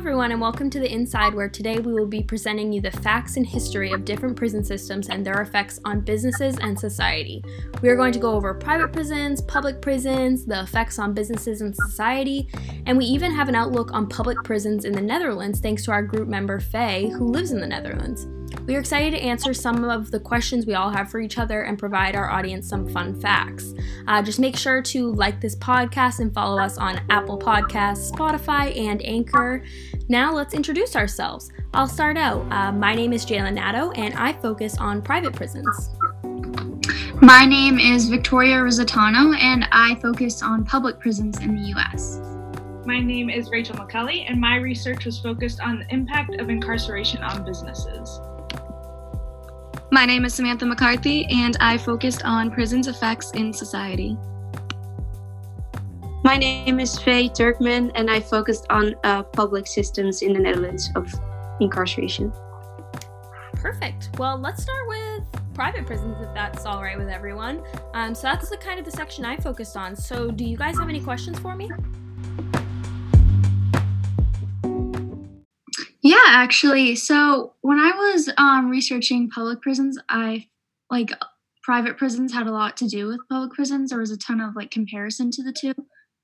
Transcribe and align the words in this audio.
everyone, 0.00 0.32
and 0.32 0.40
welcome 0.40 0.70
to 0.70 0.80
The 0.80 0.90
Inside, 0.90 1.34
where 1.34 1.50
today 1.50 1.78
we 1.78 1.92
will 1.92 2.06
be 2.06 2.22
presenting 2.22 2.72
you 2.72 2.80
the 2.80 2.90
facts 2.90 3.36
and 3.36 3.46
history 3.46 3.92
of 3.92 4.06
different 4.06 4.34
prison 4.34 4.64
systems 4.64 5.10
and 5.10 5.26
their 5.26 5.42
effects 5.42 5.78
on 5.84 6.00
businesses 6.00 6.56
and 6.62 6.80
society. 6.80 7.44
We 7.82 7.90
are 7.90 7.96
going 7.96 8.14
to 8.14 8.18
go 8.18 8.32
over 8.32 8.54
private 8.54 8.94
prisons, 8.94 9.42
public 9.42 9.82
prisons, 9.82 10.46
the 10.46 10.62
effects 10.62 10.98
on 10.98 11.12
businesses 11.12 11.60
and 11.60 11.76
society, 11.76 12.48
and 12.86 12.96
we 12.96 13.04
even 13.04 13.30
have 13.32 13.50
an 13.50 13.54
outlook 13.54 13.92
on 13.92 14.08
public 14.08 14.42
prisons 14.42 14.86
in 14.86 14.94
the 14.94 15.02
Netherlands 15.02 15.60
thanks 15.60 15.84
to 15.84 15.92
our 15.92 16.02
group 16.02 16.28
member 16.28 16.60
Faye, 16.60 17.10
who 17.10 17.26
lives 17.26 17.52
in 17.52 17.60
the 17.60 17.66
Netherlands. 17.66 18.26
We 18.70 18.76
are 18.76 18.78
excited 18.78 19.18
to 19.18 19.20
answer 19.20 19.52
some 19.52 19.82
of 19.82 20.12
the 20.12 20.20
questions 20.20 20.64
we 20.64 20.74
all 20.74 20.90
have 20.90 21.10
for 21.10 21.18
each 21.18 21.38
other 21.38 21.62
and 21.62 21.76
provide 21.76 22.14
our 22.14 22.30
audience 22.30 22.68
some 22.68 22.86
fun 22.86 23.20
facts. 23.20 23.74
Uh, 24.06 24.22
just 24.22 24.38
make 24.38 24.56
sure 24.56 24.80
to 24.80 25.10
like 25.14 25.40
this 25.40 25.56
podcast 25.56 26.20
and 26.20 26.32
follow 26.32 26.62
us 26.62 26.78
on 26.78 27.00
Apple 27.10 27.36
Podcasts, 27.36 28.12
Spotify, 28.12 28.78
and 28.78 29.04
Anchor. 29.04 29.64
Now 30.08 30.32
let's 30.32 30.54
introduce 30.54 30.94
ourselves. 30.94 31.50
I'll 31.74 31.88
start 31.88 32.16
out. 32.16 32.46
Uh, 32.52 32.70
my 32.70 32.94
name 32.94 33.12
is 33.12 33.26
Jaelyn 33.26 33.54
Nadeau, 33.54 33.90
and 33.90 34.14
I 34.14 34.34
focus 34.34 34.78
on 34.78 35.02
private 35.02 35.34
prisons. 35.34 35.90
My 37.20 37.44
name 37.44 37.80
is 37.80 38.08
Victoria 38.08 38.58
Rizzitano, 38.58 39.36
and 39.36 39.66
I 39.72 39.96
focus 39.96 40.44
on 40.44 40.64
public 40.64 41.00
prisons 41.00 41.40
in 41.40 41.56
the 41.56 41.68
U.S. 41.70 42.20
My 42.86 43.00
name 43.00 43.30
is 43.30 43.50
Rachel 43.50 43.74
McCully, 43.74 44.30
and 44.30 44.40
my 44.40 44.58
research 44.58 45.06
was 45.06 45.18
focused 45.18 45.58
on 45.58 45.80
the 45.80 45.92
impact 45.92 46.36
of 46.36 46.50
incarceration 46.50 47.20
on 47.24 47.44
businesses. 47.44 48.20
My 49.92 50.06
name 50.06 50.24
is 50.24 50.34
Samantha 50.34 50.64
McCarthy, 50.66 51.26
and 51.26 51.56
I 51.58 51.76
focused 51.76 52.22
on 52.24 52.52
prison's 52.52 52.86
effects 52.86 53.32
in 53.32 53.52
society. 53.52 54.16
My 56.22 56.36
name 56.36 56.78
is 56.78 56.96
Faye 56.96 57.28
Turkmen, 57.28 57.90
and 57.96 58.08
I 58.08 58.20
focused 58.20 58.66
on 58.70 58.94
uh, 59.02 59.24
public 59.24 59.66
systems 59.66 60.22
in 60.22 60.32
the 60.32 60.38
Netherlands 60.38 60.88
of 60.94 61.12
incarceration. 61.60 62.32
Perfect. 63.54 64.10
Well, 64.16 64.38
let's 64.38 64.62
start 64.62 64.86
with 64.86 65.24
private 65.54 65.86
prisons, 65.86 66.16
if 66.20 66.32
that's 66.34 66.66
all 66.66 66.80
right 66.82 66.96
with 66.96 67.08
everyone. 67.08 67.60
Um, 67.92 68.14
so 68.14 68.28
that's 68.28 68.48
the 68.48 68.58
kind 68.58 68.78
of 68.78 68.84
the 68.84 68.92
section 68.92 69.24
I 69.24 69.38
focused 69.38 69.76
on. 69.76 69.96
So, 69.96 70.30
do 70.30 70.44
you 70.44 70.56
guys 70.56 70.78
have 70.78 70.88
any 70.88 71.00
questions 71.00 71.36
for 71.40 71.56
me? 71.56 71.68
Yeah, 76.24 76.32
actually. 76.34 76.96
So 76.96 77.54
when 77.60 77.78
I 77.78 77.90
was 77.90 78.30
um, 78.36 78.68
researching 78.68 79.30
public 79.30 79.60
prisons, 79.60 79.98
I 80.08 80.48
like 80.90 81.12
private 81.62 81.96
prisons 81.96 82.32
had 82.32 82.46
a 82.46 82.52
lot 82.52 82.76
to 82.78 82.88
do 82.88 83.06
with 83.06 83.20
public 83.30 83.52
prisons. 83.52 83.90
There 83.90 83.98
was 83.98 84.10
a 84.10 84.18
ton 84.18 84.40
of 84.40 84.56
like 84.56 84.70
comparison 84.70 85.30
to 85.32 85.42
the 85.42 85.52
two. 85.52 85.74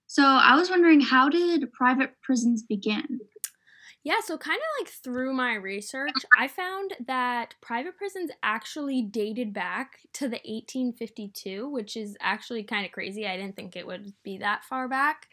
So 0.06 0.22
I 0.22 0.56
was 0.56 0.70
wondering, 0.70 1.00
how 1.00 1.28
did 1.28 1.72
private 1.72 2.12
prisons 2.22 2.62
begin? 2.62 3.20
Yeah, 4.04 4.20
so 4.24 4.38
kind 4.38 4.58
of 4.58 4.80
like 4.80 4.92
through 5.02 5.32
my 5.32 5.54
research, 5.54 6.14
I 6.38 6.46
found 6.46 6.94
that 7.08 7.56
private 7.60 7.96
prisons 7.96 8.30
actually 8.40 9.02
dated 9.02 9.52
back 9.52 9.98
to 10.14 10.28
the 10.28 10.40
1852, 10.44 11.68
which 11.68 11.96
is 11.96 12.16
actually 12.20 12.62
kind 12.62 12.86
of 12.86 12.92
crazy. 12.92 13.26
I 13.26 13.36
didn't 13.36 13.56
think 13.56 13.74
it 13.74 13.84
would 13.84 14.12
be 14.22 14.38
that 14.38 14.64
far 14.64 14.86
back. 14.86 15.26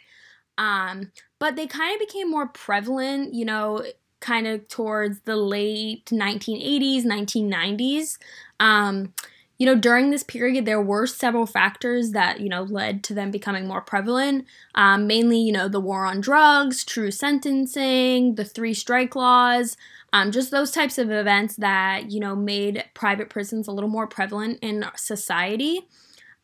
Um, 0.58 1.11
but 1.39 1.55
they 1.55 1.67
kind 1.67 1.94
of 1.94 2.08
became 2.08 2.31
more 2.31 2.48
prevalent, 2.48 3.36
you 3.36 3.45
know, 3.45 3.83
kind 4.24 4.48
of 4.48 4.68
towards 4.70 5.20
the 5.22 5.36
late 5.36 6.06
1980s, 6.06 7.04
1990s. 7.04 8.18
Um, 8.60 9.14
you 9.60 9.68
know, 9.68 9.76
during 9.76 10.10
this 10.10 10.24
period, 10.24 10.66
there 10.66 10.82
were 10.82 11.06
several 11.06 11.46
factors 11.46 12.12
that, 12.12 12.40
you 12.40 12.50
know, 12.50 12.64
led 12.64 13.04
to 13.04 13.14
them 13.14 13.30
becoming 13.30 13.68
more 13.68 13.82
prevalent. 13.82 14.46
Um, 14.74 15.06
mainly, 15.06 15.40
you 15.40 15.52
know, 15.52 15.68
the 15.68 15.80
war 15.80 16.06
on 16.06 16.22
drugs, 16.22 16.84
true 16.84 17.12
sentencing, 17.12 18.36
the 18.36 18.46
three 18.46 18.74
strike 18.74 19.16
laws, 19.16 19.78
um, 20.12 20.32
just 20.32 20.52
those 20.52 20.72
types 20.72 20.98
of 20.98 21.12
events 21.12 21.58
that, 21.58 22.12
you 22.12 22.20
know, 22.20 22.36
made 22.36 22.83
private 22.94 23.30
prisons 23.30 23.67
a 23.67 23.72
little 23.72 23.89
more 23.89 24.08
prevalent 24.08 24.60
in 24.62 24.86
society. 24.95 25.82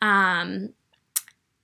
Um, 0.02 0.74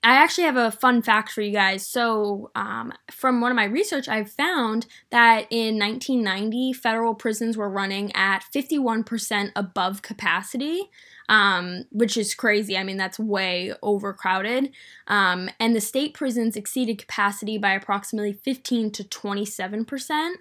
I 0.05 0.17
actually 0.17 0.43
have 0.43 0.55
a 0.55 0.69
fun 0.69 1.01
fact 1.01 1.31
for 1.31 1.41
you 1.41 1.51
guys. 1.51 1.85
So, 1.87 2.51
um, 2.53 2.93
from 3.09 3.41
one 3.41 3.49
of 3.49 3.55
my 3.55 3.63
research, 3.63 4.07
I've 4.07 4.29
found 4.29 4.85
that 5.09 5.47
in 5.49 5.79
1990, 5.79 6.73
federal 6.73 7.15
prisons 7.15 7.57
were 7.57 7.71
running 7.71 8.15
at 8.15 8.43
51% 8.53 9.51
above 9.55 10.03
capacity, 10.03 10.91
um, 11.27 11.85
which 11.89 12.17
is 12.17 12.35
crazy. 12.35 12.77
I 12.77 12.83
mean, 12.83 12.97
that's 12.97 13.17
way 13.17 13.73
overcrowded. 13.81 14.71
Um, 15.07 15.49
and 15.59 15.75
the 15.75 15.81
state 15.81 16.13
prisons 16.13 16.55
exceeded 16.55 16.99
capacity 16.99 17.57
by 17.57 17.71
approximately 17.71 18.33
15 18.33 18.91
to 18.91 19.03
27%. 19.05 20.33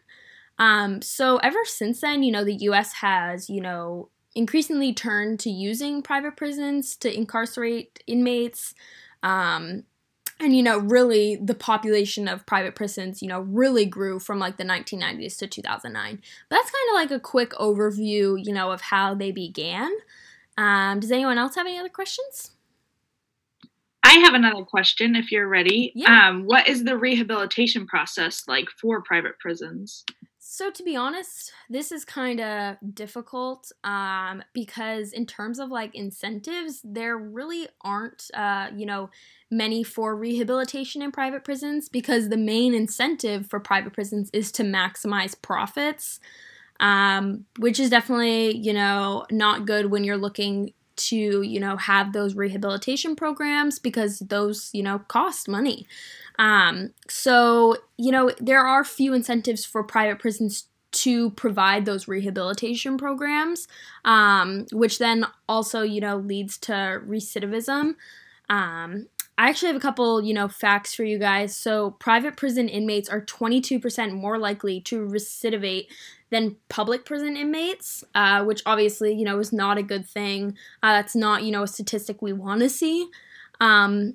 Um, 0.58 1.00
so, 1.00 1.38
ever 1.38 1.64
since 1.64 2.02
then, 2.02 2.22
you 2.22 2.32
know, 2.32 2.44
the 2.44 2.56
US 2.68 2.92
has, 2.92 3.48
you 3.48 3.62
know, 3.62 4.10
increasingly 4.34 4.92
turned 4.92 5.40
to 5.40 5.50
using 5.50 6.02
private 6.02 6.36
prisons 6.36 6.96
to 6.96 7.16
incarcerate 7.16 8.02
inmates. 8.06 8.74
Um, 9.24 9.82
and 10.40 10.54
you 10.54 10.62
know 10.62 10.78
really 10.78 11.36
the 11.36 11.54
population 11.54 12.28
of 12.28 12.44
private 12.44 12.74
prisons 12.74 13.22
you 13.22 13.28
know 13.28 13.40
really 13.40 13.86
grew 13.86 14.18
from 14.18 14.38
like 14.38 14.56
the 14.56 14.64
1990s 14.64 15.38
to 15.38 15.46
2009 15.46 16.20
but 16.48 16.56
that's 16.56 16.70
kind 16.70 16.88
of 16.90 16.94
like 16.94 17.10
a 17.16 17.20
quick 17.20 17.50
overview 17.52 18.36
you 18.44 18.52
know 18.52 18.72
of 18.72 18.80
how 18.80 19.14
they 19.14 19.30
began 19.30 19.90
um, 20.58 21.00
does 21.00 21.12
anyone 21.12 21.38
else 21.38 21.54
have 21.54 21.66
any 21.66 21.78
other 21.78 21.88
questions 21.88 22.50
I 24.06 24.18
have 24.18 24.34
another 24.34 24.64
question 24.64 25.16
if 25.16 25.32
you're 25.32 25.48
ready. 25.48 25.90
Yeah. 25.94 26.28
Um, 26.28 26.42
what 26.44 26.68
is 26.68 26.84
the 26.84 26.96
rehabilitation 26.96 27.86
process 27.86 28.44
like 28.46 28.68
for 28.78 29.02
private 29.02 29.38
prisons? 29.38 30.04
So 30.56 30.70
to 30.70 30.84
be 30.84 30.94
honest, 30.94 31.50
this 31.68 31.90
is 31.90 32.04
kind 32.04 32.40
of 32.40 32.76
difficult 32.94 33.72
um, 33.82 34.40
because 34.52 35.12
in 35.12 35.26
terms 35.26 35.58
of 35.58 35.68
like 35.68 35.92
incentives, 35.96 36.80
there 36.84 37.18
really 37.18 37.66
aren't, 37.80 38.30
uh, 38.34 38.68
you 38.72 38.86
know, 38.86 39.10
many 39.50 39.82
for 39.82 40.14
rehabilitation 40.14 41.02
in 41.02 41.10
private 41.10 41.42
prisons 41.42 41.88
because 41.88 42.28
the 42.28 42.36
main 42.36 42.72
incentive 42.72 43.48
for 43.48 43.58
private 43.58 43.94
prisons 43.94 44.30
is 44.32 44.52
to 44.52 44.62
maximize 44.62 45.34
profits, 45.42 46.20
um, 46.78 47.46
which 47.58 47.80
is 47.80 47.90
definitely, 47.90 48.56
you 48.56 48.72
know, 48.72 49.26
not 49.32 49.66
good 49.66 49.86
when 49.86 50.04
you're 50.04 50.16
looking 50.16 50.72
to, 50.96 51.42
you 51.42 51.60
know, 51.60 51.76
have 51.76 52.12
those 52.12 52.34
rehabilitation 52.34 53.16
programs 53.16 53.78
because 53.78 54.20
those, 54.20 54.70
you 54.72 54.82
know, 54.82 55.00
cost 55.00 55.48
money. 55.48 55.86
Um, 56.38 56.92
so, 57.08 57.76
you 57.96 58.10
know, 58.10 58.30
there 58.38 58.64
are 58.64 58.84
few 58.84 59.14
incentives 59.14 59.64
for 59.64 59.82
private 59.82 60.18
prisons 60.18 60.66
to 60.92 61.30
provide 61.30 61.84
those 61.84 62.06
rehabilitation 62.06 62.96
programs, 62.96 63.66
um, 64.04 64.66
which 64.72 64.98
then 64.98 65.26
also, 65.48 65.82
you 65.82 66.00
know, 66.00 66.16
leads 66.16 66.56
to 66.58 66.72
recidivism. 66.72 67.94
Um, 68.48 69.08
I 69.36 69.48
actually 69.48 69.68
have 69.68 69.76
a 69.76 69.80
couple, 69.80 70.22
you 70.22 70.32
know, 70.32 70.46
facts 70.46 70.94
for 70.94 71.02
you 71.02 71.18
guys. 71.18 71.56
So, 71.56 71.92
private 71.92 72.36
prison 72.36 72.68
inmates 72.68 73.08
are 73.08 73.20
22% 73.20 74.12
more 74.12 74.38
likely 74.38 74.80
to 74.82 75.00
recidivate 75.00 75.86
than 76.30 76.56
public 76.68 77.04
prison 77.04 77.36
inmates, 77.36 78.02
uh, 78.14 78.44
which 78.44 78.62
obviously, 78.66 79.14
you 79.14 79.24
know, 79.24 79.38
is 79.38 79.52
not 79.52 79.78
a 79.78 79.82
good 79.82 80.06
thing. 80.06 80.56
Uh, 80.82 80.92
that's 80.92 81.14
not, 81.14 81.42
you 81.42 81.52
know, 81.52 81.62
a 81.62 81.68
statistic 81.68 82.20
we 82.20 82.32
want 82.32 82.60
to 82.60 82.68
see. 82.68 83.08
Um, 83.60 84.14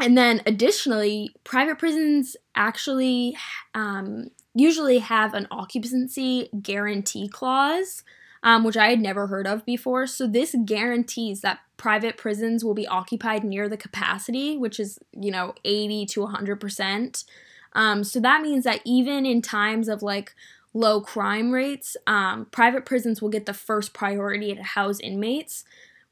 and 0.00 0.18
then 0.18 0.42
additionally, 0.46 1.34
private 1.44 1.78
prisons 1.78 2.36
actually 2.54 3.36
um, 3.74 4.30
usually 4.54 4.98
have 4.98 5.34
an 5.34 5.46
occupancy 5.50 6.50
guarantee 6.62 7.28
clause, 7.28 8.02
um, 8.42 8.64
which 8.64 8.76
I 8.76 8.90
had 8.90 9.00
never 9.00 9.28
heard 9.28 9.46
of 9.46 9.64
before. 9.64 10.06
So 10.06 10.26
this 10.26 10.54
guarantees 10.64 11.40
that 11.42 11.60
private 11.76 12.16
prisons 12.16 12.64
will 12.64 12.74
be 12.74 12.86
occupied 12.86 13.44
near 13.44 13.68
the 13.68 13.76
capacity, 13.76 14.56
which 14.56 14.78
is, 14.78 14.98
you 15.12 15.30
know, 15.30 15.54
80 15.64 16.06
to 16.06 16.20
100%. 16.20 17.24
Um, 17.72 18.04
so 18.04 18.20
that 18.20 18.42
means 18.42 18.64
that 18.64 18.80
even 18.84 19.26
in 19.26 19.42
times 19.42 19.88
of 19.88 20.02
like 20.02 20.34
low 20.74 21.00
crime 21.00 21.52
rates, 21.52 21.96
um, 22.06 22.46
private 22.50 22.84
prisons 22.84 23.22
will 23.22 23.30
get 23.30 23.46
the 23.46 23.54
first 23.54 23.94
priority 23.94 24.54
to 24.54 24.62
house 24.62 25.00
inmates 25.00 25.64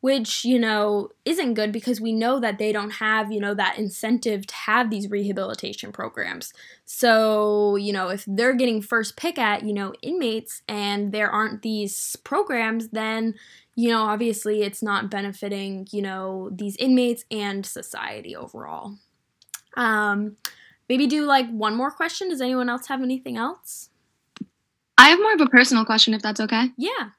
which 0.03 0.44
you 0.44 0.59
know 0.59 1.09
isn't 1.25 1.55
good 1.55 1.70
because 1.70 2.00
we 2.00 2.12
know 2.12 2.41
that 2.41 2.59
they 2.59 2.73
don't 2.73 2.91
have 2.91 3.31
you 3.31 3.41
know 3.41 3.55
that 3.55 3.79
incentive 3.79 4.44
to 4.47 4.55
have 4.55 4.91
these 4.91 5.09
rehabilitation 5.09 5.93
programs. 5.93 6.53
So 6.85 7.76
you 7.76 7.93
know 7.93 8.09
if 8.09 8.25
they're 8.26 8.55
getting 8.55 8.82
first 8.82 9.17
pick 9.17 9.38
at 9.38 9.64
you 9.64 9.73
know 9.73 9.94
inmates 10.03 10.62
and 10.69 11.12
there 11.12 11.31
aren't 11.31 11.62
these 11.62 12.17
programs 12.17 12.88
then 12.88 13.35
you 13.76 13.91
know 13.91 14.03
obviously 14.03 14.62
it's 14.62 14.82
not 14.82 15.09
benefiting 15.09 15.87
you 15.93 16.03
know 16.03 16.50
these 16.53 16.76
inmates 16.76 17.25
and 17.31 17.64
society 17.64 18.35
overall. 18.35 18.97
Um 19.76 20.37
maybe 20.88 21.06
do 21.06 21.25
like 21.25 21.49
one 21.49 21.76
more 21.76 21.93
question. 21.93 22.29
Does 22.29 22.41
anyone 22.41 22.69
else 22.69 22.88
have 22.88 23.03
anything 23.03 23.37
else 23.37 23.88
I 24.98 25.10
have 25.10 25.18
more 25.18 25.34
of 25.34 25.40
a 25.40 25.46
personal 25.46 25.84
question, 25.84 26.14
if 26.14 26.22
that's 26.22 26.40
okay. 26.40 26.70
yeah 26.76 27.12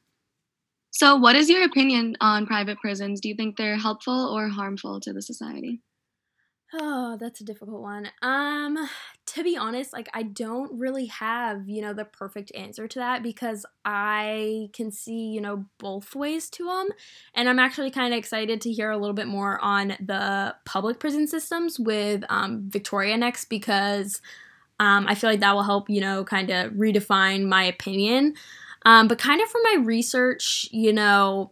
So, 0.91 1.17
what 1.17 1.35
is 1.35 1.49
your 1.49 1.65
opinion 1.65 2.15
on 2.21 2.47
private 2.47 2.79
prisons? 2.79 3.19
Do 3.19 3.27
you 3.27 3.35
think 3.35 3.57
they're 3.57 3.77
helpful 3.77 4.33
or 4.33 4.47
harmful 4.47 5.01
to 5.01 5.11
the 5.11 5.21
society? 5.21 5.81
Oh, 6.75 7.17
that's 7.19 7.39
a 7.39 7.43
difficult 7.43 7.81
one. 7.81 8.09
Um, 8.23 8.89
to 9.27 9.43
be 9.43 9.55
honest, 9.55 9.93
like 9.93 10.09
I 10.11 10.23
don't 10.23 10.79
really 10.79 11.05
have, 11.05 11.69
you 11.69 11.83
know, 11.83 11.93
the 11.93 12.05
perfect 12.05 12.51
answer 12.55 12.87
to 12.87 12.99
that 12.99 13.21
because 13.21 13.63
I 13.85 14.69
can 14.73 14.89
see, 14.89 15.27
you 15.27 15.39
know, 15.39 15.65
both 15.77 16.15
ways 16.15 16.49
to 16.51 16.65
them. 16.65 16.89
And 17.35 17.47
I'm 17.47 17.59
actually 17.59 17.91
kind 17.91 18.11
of 18.11 18.17
excited 18.17 18.59
to 18.61 18.71
hear 18.71 18.89
a 18.89 18.97
little 18.97 19.13
bit 19.13 19.27
more 19.27 19.59
on 19.63 19.89
the 19.99 20.55
public 20.65 20.99
prison 20.99 21.27
systems 21.27 21.79
with 21.79 22.23
um, 22.29 22.63
Victoria 22.69 23.17
next 23.17 23.45
because 23.45 24.19
um, 24.79 25.05
I 25.07 25.15
feel 25.15 25.29
like 25.29 25.39
that 25.39 25.53
will 25.53 25.63
help, 25.63 25.89
you 25.89 26.01
know, 26.01 26.23
kind 26.23 26.49
of 26.49 26.73
redefine 26.73 27.47
my 27.47 27.63
opinion. 27.63 28.35
Um, 28.85 29.07
but 29.07 29.17
kind 29.17 29.41
of 29.41 29.49
from 29.49 29.61
my 29.63 29.83
research, 29.83 30.67
you 30.71 30.91
know, 30.91 31.51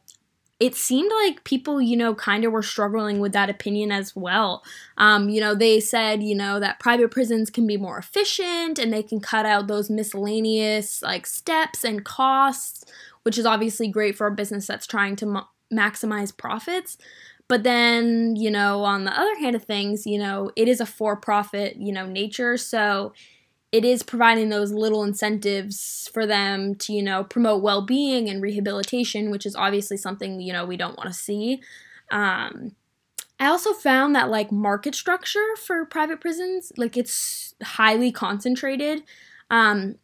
it 0.60 0.76
seemed 0.76 1.12
like 1.24 1.44
people, 1.44 1.82
you 1.82 1.98
know, 1.98 2.14
kind 2.14 2.46
of 2.46 2.52
were 2.52 2.62
struggling 2.62 3.20
with 3.20 3.32
that 3.34 3.50
opinion 3.50 3.92
as 3.92 4.16
well. 4.16 4.64
Um, 4.98 5.28
you 5.28 5.42
know, 5.42 5.56
they 5.56 5.80
said, 5.80 6.22
you 6.22 6.36
know, 6.36 6.60
that 6.60 6.80
private 6.80 7.10
prisons 7.10 7.50
can 7.50 7.66
be 7.66 7.78
more 7.78 7.98
efficient 7.98 8.78
and 8.78 8.94
they 8.94 9.02
can 9.02 9.20
cut 9.20 9.48
out 9.48 9.66
those 9.66 9.90
miscellaneous 9.90 11.02
like 11.02 11.26
steps 11.26 11.84
and 11.84 12.06
costs, 12.06 12.86
which 13.24 13.40
is 13.40 13.46
obviously 13.46 13.88
great 13.88 14.16
for 14.16 14.28
a 14.28 14.32
business 14.32 14.68
that's 14.68 14.86
trying 14.86 15.16
to 15.16 15.42
maximize 15.74 16.36
profits. 16.36 16.98
But 17.52 17.64
then, 17.64 18.38
you 18.38 18.50
know, 18.50 18.86
on 18.86 19.04
the 19.04 19.12
other 19.12 19.36
hand 19.42 19.58
of 19.58 19.66
things, 19.66 20.08
you 20.08 20.18
know, 20.18 20.52
it 20.56 20.70
is 20.70 20.80
a 20.80 20.86
for 20.86 21.18
profit, 21.18 21.76
you 21.76 21.92
know, 21.92 22.06
nature. 22.06 22.56
So 22.56 23.12
it 23.74 23.84
is 23.84 24.04
providing 24.04 24.48
those 24.48 24.72
little 24.72 25.04
incentives 25.04 26.10
for 26.14 26.26
them 26.26 26.76
to, 26.76 26.94
you 26.94 27.04
know, 27.04 27.26
promote 27.26 27.62
well 27.62 27.82
being 27.82 28.30
and 28.30 28.42
rehabilitation, 28.42 29.32
which 29.32 29.46
is 29.46 29.54
obviously 29.54 29.98
something, 29.98 30.40
you 30.40 30.54
know, 30.54 30.66
we 30.66 30.78
don't 30.78 30.96
want 30.96 31.10
to 31.10 31.14
see. 31.14 31.62
Um, 32.10 32.74
I 33.38 33.48
also 33.48 33.74
found 33.74 34.16
that, 34.16 34.30
like, 34.30 34.50
market 34.50 34.96
structure 34.96 35.58
for 35.58 35.84
private 35.84 36.22
prisons, 36.22 36.72
like, 36.78 36.96
it's 36.96 37.54
highly 37.62 38.14
concentrated. 38.14 39.04
Um, 39.50 39.96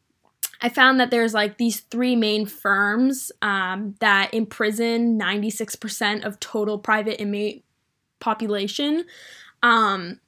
I 0.61 0.69
found 0.69 0.99
that 0.99 1.11
there's 1.11 1.33
like 1.33 1.57
these 1.57 1.81
three 1.81 2.15
main 2.15 2.45
firms 2.45 3.31
um, 3.41 3.95
that 3.99 4.33
imprison 4.33 5.19
96% 5.19 6.25
of 6.25 6.39
total 6.39 6.79
private 6.79 7.21
inmate 7.21 7.63
population. 8.19 9.05
Um, 9.61 10.19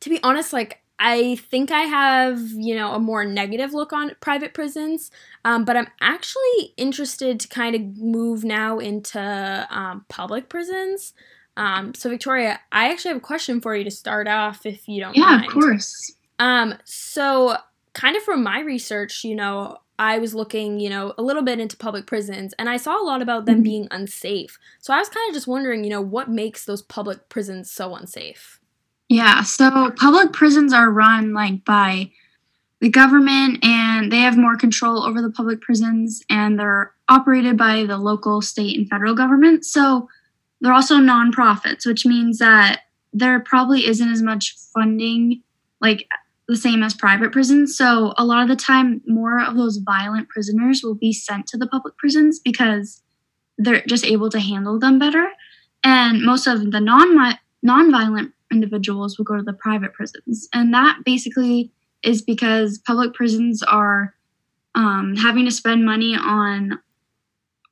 to 0.00 0.10
be 0.10 0.22
honest, 0.22 0.52
like 0.52 0.82
I 0.98 1.34
think 1.50 1.70
I 1.72 1.80
have, 1.80 2.40
you 2.52 2.76
know, 2.76 2.92
a 2.92 2.98
more 3.00 3.24
negative 3.24 3.74
look 3.74 3.92
on 3.92 4.12
private 4.20 4.54
prisons, 4.54 5.10
um, 5.44 5.64
but 5.64 5.76
I'm 5.76 5.88
actually 6.00 6.74
interested 6.76 7.40
to 7.40 7.48
kind 7.48 7.74
of 7.74 7.98
move 7.98 8.44
now 8.44 8.78
into 8.78 9.66
um, 9.70 10.04
public 10.08 10.48
prisons. 10.48 11.12
Um, 11.56 11.92
so, 11.94 12.08
Victoria, 12.08 12.60
I 12.70 12.90
actually 12.90 13.10
have 13.10 13.18
a 13.18 13.20
question 13.20 13.60
for 13.60 13.74
you 13.74 13.84
to 13.84 13.90
start 13.90 14.28
off, 14.28 14.64
if 14.64 14.88
you 14.88 15.00
don't 15.00 15.16
yeah, 15.16 15.24
mind. 15.24 15.46
of 15.46 15.52
course. 15.52 16.12
Um, 16.38 16.74
so, 16.84 17.56
kind 17.94 18.16
of 18.16 18.22
from 18.22 18.42
my 18.42 18.60
research, 18.60 19.24
you 19.24 19.34
know, 19.34 19.78
I 19.98 20.18
was 20.18 20.34
looking, 20.34 20.80
you 20.80 20.90
know, 20.90 21.14
a 21.18 21.22
little 21.22 21.42
bit 21.42 21.60
into 21.60 21.76
public 21.76 22.06
prisons, 22.06 22.54
and 22.58 22.68
I 22.68 22.76
saw 22.76 23.00
a 23.00 23.04
lot 23.04 23.22
about 23.22 23.44
them 23.46 23.60
Mhm. 23.60 23.64
being 23.64 23.88
unsafe. 23.90 24.58
So, 24.80 24.92
I 24.92 24.98
was 24.98 25.08
kind 25.08 25.28
of 25.28 25.34
just 25.34 25.46
wondering, 25.46 25.84
you 25.84 25.90
know, 25.90 26.00
what 26.00 26.28
makes 26.30 26.64
those 26.64 26.82
public 26.82 27.28
prisons 27.28 27.70
so 27.70 27.94
unsafe? 27.94 28.58
Yeah, 29.08 29.42
so 29.42 29.90
public 29.92 30.32
prisons 30.32 30.72
are 30.72 30.90
run 30.90 31.34
like 31.34 31.64
by 31.64 32.10
the 32.80 32.88
government 32.88 33.62
and 33.64 34.10
they 34.10 34.18
have 34.20 34.36
more 34.38 34.56
control 34.56 35.04
over 35.04 35.20
the 35.22 35.30
public 35.30 35.60
prisons 35.60 36.22
and 36.28 36.58
they're 36.58 36.92
operated 37.08 37.56
by 37.56 37.84
the 37.84 37.98
local, 37.98 38.40
state, 38.42 38.76
and 38.76 38.88
federal 38.88 39.14
government. 39.14 39.64
So 39.64 40.08
they're 40.60 40.72
also 40.72 40.96
nonprofits, 40.96 41.86
which 41.86 42.06
means 42.06 42.38
that 42.38 42.80
there 43.12 43.38
probably 43.40 43.86
isn't 43.86 44.08
as 44.10 44.22
much 44.22 44.56
funding 44.74 45.42
like 45.80 46.08
the 46.52 46.58
same 46.58 46.82
as 46.82 46.94
private 46.94 47.32
prisons. 47.32 47.76
So 47.76 48.14
a 48.16 48.24
lot 48.24 48.42
of 48.42 48.48
the 48.48 48.56
time 48.56 49.00
more 49.06 49.42
of 49.42 49.56
those 49.56 49.78
violent 49.78 50.28
prisoners 50.28 50.82
will 50.82 50.94
be 50.94 51.12
sent 51.12 51.46
to 51.48 51.56
the 51.56 51.66
public 51.66 51.96
prisons 51.96 52.38
because 52.38 53.02
they're 53.58 53.82
just 53.86 54.04
able 54.04 54.30
to 54.30 54.40
handle 54.40 54.78
them 54.78 54.98
better. 54.98 55.26
And 55.82 56.22
most 56.22 56.46
of 56.46 56.70
the 56.70 56.80
non 56.80 57.36
non-violent 57.62 58.32
individuals 58.50 59.16
will 59.16 59.24
go 59.24 59.36
to 59.36 59.42
the 59.42 59.52
private 59.52 59.94
prisons. 59.94 60.48
And 60.52 60.74
that 60.74 60.98
basically 61.04 61.70
is 62.02 62.22
because 62.22 62.78
public 62.78 63.14
prisons 63.14 63.62
are 63.62 64.14
um, 64.74 65.16
having 65.16 65.44
to 65.44 65.50
spend 65.50 65.84
money 65.84 66.16
on 66.16 66.78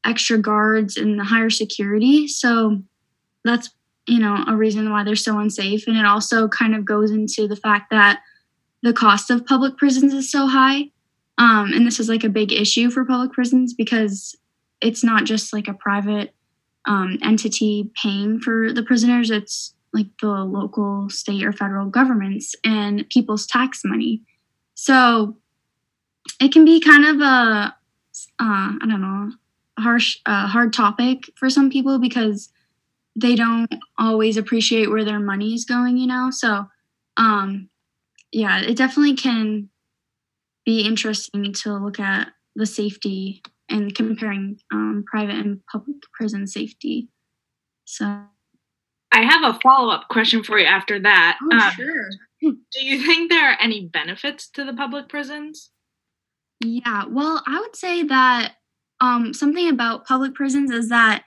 extra 0.05 0.39
guards 0.39 0.97
and 0.97 1.21
higher 1.21 1.51
security. 1.51 2.29
So 2.29 2.83
that's, 3.45 3.71
you 4.07 4.19
know, 4.19 4.45
a 4.47 4.57
reason 4.57 4.91
why 4.91 5.05
they're 5.05 5.17
so 5.17 5.39
unsafe. 5.39 5.87
And 5.87 5.97
it 5.97 6.07
also 6.07 6.49
kind 6.49 6.75
of 6.75 6.85
goes 6.85 7.11
into 7.11 7.47
the 7.49 7.57
fact 7.57 7.91
that 7.91 8.21
the 8.83 8.93
cost 8.93 9.31
of 9.31 9.47
public 9.47 9.77
prisons 9.77 10.15
is 10.15 10.31
so 10.31 10.47
high. 10.47 10.91
Um, 11.39 11.73
and 11.73 11.87
this 11.87 11.99
is 11.99 12.09
like 12.09 12.25
a 12.25 12.29
big 12.29 12.53
issue 12.53 12.91
for 12.91 13.05
public 13.05 13.33
prisons 13.33 13.73
because 13.75 14.37
it's 14.81 15.03
not 15.03 15.25
just 15.25 15.53
like 15.53 15.69
a 15.69 15.75
private 15.75 16.35
um, 16.87 17.19
entity 17.23 17.91
paying 18.03 18.41
for 18.41 18.73
the 18.73 18.83
prisoners, 18.83 19.31
it's 19.31 19.75
like 19.93 20.07
the 20.21 20.29
local, 20.29 21.09
state, 21.11 21.45
or 21.45 21.53
federal 21.53 21.87
governments 21.87 22.55
and 22.65 23.09
people's 23.09 23.47
tax 23.47 23.83
money. 23.85 24.23
So 24.75 25.37
it 26.41 26.53
can 26.53 26.65
be 26.65 26.81
kind 26.81 27.05
of 27.05 27.21
a, 27.21 27.25
uh, 27.25 27.73
I 28.39 28.87
don't 28.87 29.01
know, 29.01 29.33
harsh, 29.79 30.19
uh, 30.27 30.47
hard 30.47 30.73
topic 30.73 31.31
for 31.37 31.51
some 31.51 31.71
people 31.71 31.99
because 31.99 32.51
they 33.17 33.35
don't 33.35 33.73
always 33.99 34.37
appreciate 34.37 34.91
where 34.91 35.05
their 35.05 35.21
money 35.21 35.55
is 35.55 35.65
going, 35.65 35.97
you 35.97 36.07
know? 36.07 36.31
So, 36.31 36.67
um, 37.17 37.70
yeah, 38.33 38.61
it 38.61 38.77
definitely 38.77 39.15
can 39.15 39.69
be 40.65 40.83
interesting 40.83 41.53
to 41.53 41.75
look 41.75 41.99
at 41.99 42.29
the 42.55 42.67
safety 42.67 43.43
and 43.69 43.95
comparing 43.95 44.59
um, 44.73 45.05
private 45.07 45.37
and 45.37 45.61
public 45.71 45.97
prison 46.13 46.47
safety. 46.47 47.09
So, 47.85 48.25
I 49.13 49.23
have 49.23 49.55
a 49.55 49.59
follow 49.61 49.93
up 49.93 50.09
question 50.09 50.45
for 50.45 50.59
you 50.59 50.67
after 50.67 51.01
that. 51.01 51.39
Um, 51.53 51.71
sure. 51.73 52.11
do 52.41 52.85
you 52.85 53.05
think 53.05 53.31
there 53.31 53.51
are 53.51 53.59
any 53.61 53.87
benefits 53.87 54.49
to 54.51 54.65
the 54.65 54.73
public 54.73 55.09
prisons? 55.09 55.71
Yeah, 56.63 57.05
well, 57.09 57.43
I 57.47 57.59
would 57.61 57.75
say 57.75 58.03
that 58.05 58.55
um, 59.01 59.33
something 59.33 59.69
about 59.69 60.07
public 60.07 60.35
prisons 60.35 60.71
is 60.71 60.91
that 60.91 61.25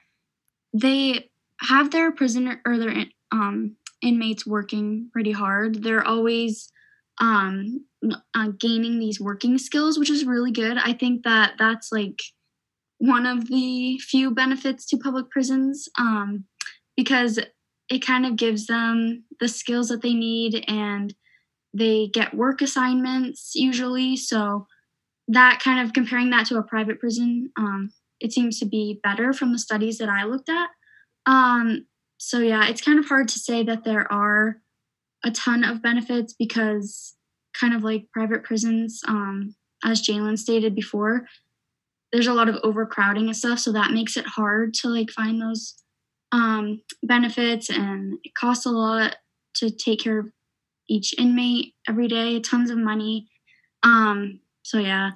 they 0.73 1.29
have 1.59 1.91
their 1.91 2.11
prisoner 2.11 2.61
or 2.65 2.77
their 2.77 3.05
um, 3.31 3.75
inmates 4.01 4.45
working 4.45 5.09
pretty 5.11 5.31
hard. 5.31 5.83
They're 5.83 6.05
always 6.05 6.71
um, 7.19 7.85
uh, 8.33 8.49
gaining 8.59 8.99
these 8.99 9.19
working 9.19 9.57
skills, 9.57 9.97
which 9.97 10.09
is 10.09 10.25
really 10.25 10.51
good. 10.51 10.77
I 10.77 10.93
think 10.93 11.23
that 11.23 11.53
that's 11.57 11.91
like 11.91 12.19
one 12.97 13.25
of 13.25 13.47
the 13.47 13.97
few 13.99 14.31
benefits 14.31 14.85
to 14.87 14.97
public 14.97 15.29
prisons 15.29 15.89
um, 15.99 16.45
because 16.95 17.39
it 17.89 18.05
kind 18.05 18.25
of 18.25 18.35
gives 18.35 18.67
them 18.67 19.23
the 19.39 19.47
skills 19.47 19.89
that 19.89 20.01
they 20.01 20.13
need 20.13 20.63
and 20.67 21.13
they 21.73 22.07
get 22.07 22.33
work 22.33 22.61
assignments 22.61 23.53
usually. 23.55 24.15
So 24.15 24.67
that 25.27 25.59
kind 25.59 25.85
of 25.85 25.93
comparing 25.93 26.29
that 26.29 26.47
to 26.47 26.57
a 26.57 26.63
private 26.63 26.99
prison, 26.99 27.51
um, 27.57 27.91
it 28.19 28.31
seems 28.31 28.59
to 28.59 28.65
be 28.65 28.99
better 29.03 29.33
from 29.33 29.51
the 29.51 29.59
studies 29.59 29.97
that 29.97 30.09
I 30.09 30.23
looked 30.23 30.49
at. 30.49 30.69
Um, 31.25 31.85
so 32.17 32.39
yeah, 32.39 32.67
it's 32.67 32.81
kind 32.81 32.99
of 32.99 33.05
hard 33.05 33.27
to 33.29 33.39
say 33.39 33.63
that 33.63 33.83
there 33.83 34.11
are 34.11 34.61
a 35.23 35.31
ton 35.31 35.63
of 35.63 35.81
benefits 35.81 36.33
because 36.33 37.15
kind 37.53 37.73
of 37.73 37.83
like 37.83 38.07
private 38.11 38.43
prisons, 38.43 39.01
um, 39.07 39.55
as 39.83 40.01
Jaelyn 40.01 40.37
stated 40.37 40.75
before, 40.75 41.25
there's 42.11 42.27
a 42.27 42.33
lot 42.33 42.49
of 42.49 42.59
overcrowding 42.63 43.25
and 43.25 43.35
stuff, 43.35 43.59
so 43.59 43.71
that 43.71 43.91
makes 43.91 44.17
it 44.17 44.25
hard 44.25 44.73
to 44.75 44.87
like 44.87 45.09
find 45.09 45.41
those 45.41 45.75
um, 46.31 46.81
benefits, 47.01 47.69
and 47.69 48.17
it 48.23 48.33
costs 48.35 48.65
a 48.65 48.71
lot 48.71 49.17
to 49.55 49.69
take 49.69 49.99
care 49.99 50.19
of 50.19 50.31
each 50.89 51.13
inmate 51.17 51.73
every 51.87 52.07
day, 52.07 52.39
tons 52.39 52.69
of 52.69 52.77
money. 52.77 53.29
Um, 53.83 54.41
so 54.63 54.79
yeah, 54.79 55.11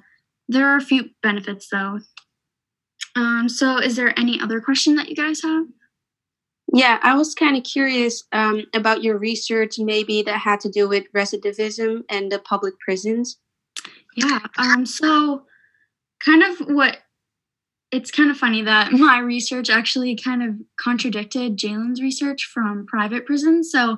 there 0.48 0.66
are 0.66 0.76
a 0.76 0.82
few 0.82 1.10
benefits 1.22 1.68
though. 1.70 2.00
Um, 3.16 3.48
so 3.48 3.78
is 3.78 3.96
there 3.96 4.18
any 4.18 4.40
other 4.40 4.60
question 4.60 4.96
that 4.96 5.08
you 5.08 5.16
guys 5.16 5.42
have? 5.42 5.66
Yeah, 6.72 6.98
I 7.02 7.14
was 7.14 7.34
kind 7.34 7.56
of 7.56 7.64
curious 7.64 8.24
um, 8.32 8.64
about 8.74 9.02
your 9.02 9.16
research, 9.18 9.78
maybe 9.78 10.22
that 10.22 10.38
had 10.38 10.60
to 10.60 10.68
do 10.68 10.88
with 10.88 11.10
recidivism 11.14 12.02
and 12.10 12.30
the 12.30 12.38
public 12.38 12.78
prisons. 12.78 13.38
Yeah. 14.16 14.40
Um, 14.58 14.84
so 14.84 15.44
kind 16.20 16.42
of 16.42 16.58
what 16.68 16.98
it's 17.90 18.10
kind 18.10 18.30
of 18.30 18.36
funny 18.36 18.62
that 18.62 18.92
my 18.92 19.18
research 19.18 19.70
actually 19.70 20.16
kind 20.16 20.42
of 20.42 20.56
contradicted 20.78 21.56
Jaelyn's 21.56 22.02
research 22.02 22.44
from 22.52 22.86
private 22.86 23.24
prisons. 23.24 23.70
So, 23.70 23.92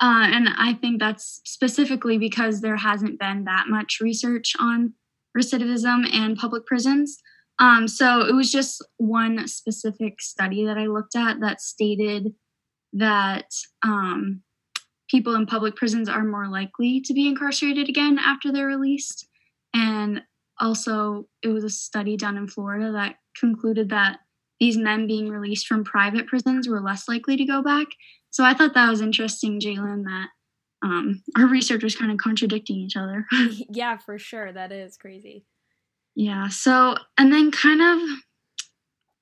uh, 0.00 0.26
and 0.26 0.48
I 0.56 0.74
think 0.74 0.98
that's 0.98 1.40
specifically 1.44 2.18
because 2.18 2.60
there 2.60 2.76
hasn't 2.76 3.20
been 3.20 3.44
that 3.44 3.66
much 3.68 3.98
research 4.00 4.54
on 4.58 4.94
recidivism 5.36 6.12
and 6.12 6.36
public 6.36 6.66
prisons. 6.66 7.18
Um, 7.60 7.86
so 7.86 8.22
it 8.22 8.34
was 8.34 8.50
just 8.50 8.84
one 8.96 9.46
specific 9.46 10.22
study 10.22 10.64
that 10.64 10.78
I 10.78 10.86
looked 10.86 11.14
at 11.14 11.40
that 11.40 11.60
stated 11.60 12.34
that 12.94 13.52
um, 13.82 14.42
people 15.08 15.34
in 15.34 15.44
public 15.44 15.76
prisons 15.76 16.08
are 16.08 16.24
more 16.24 16.48
likely 16.48 17.02
to 17.02 17.12
be 17.12 17.28
incarcerated 17.28 17.88
again 17.88 18.18
after 18.18 18.50
they're 18.50 18.66
released. 18.66 19.28
And 19.74 20.22
also, 20.58 21.28
it 21.42 21.48
was 21.48 21.62
a 21.62 21.70
study 21.70 22.16
done 22.16 22.38
in 22.38 22.48
Florida 22.48 22.92
that 22.92 23.16
concluded 23.38 23.90
that 23.90 24.20
these 24.58 24.76
men 24.76 25.06
being 25.06 25.28
released 25.28 25.66
from 25.66 25.84
private 25.84 26.26
prisons 26.26 26.68
were 26.68 26.80
less 26.80 27.08
likely 27.08 27.36
to 27.36 27.44
go 27.44 27.62
back. 27.62 27.86
So 28.30 28.42
I 28.44 28.54
thought 28.54 28.74
that 28.74 28.90
was 28.90 29.00
interesting, 29.00 29.60
Jaelyn, 29.60 30.04
that 30.04 30.28
um, 30.82 31.22
our 31.36 31.46
research 31.46 31.82
was 31.82 31.96
kind 31.96 32.10
of 32.10 32.18
contradicting 32.18 32.76
each 32.76 32.96
other. 32.96 33.26
yeah, 33.70 33.98
for 33.98 34.18
sure. 34.18 34.52
That 34.52 34.72
is 34.72 34.96
crazy. 34.96 35.44
Yeah. 36.14 36.48
So, 36.48 36.96
and 37.16 37.32
then 37.32 37.50
kind 37.50 37.80
of 37.80 38.08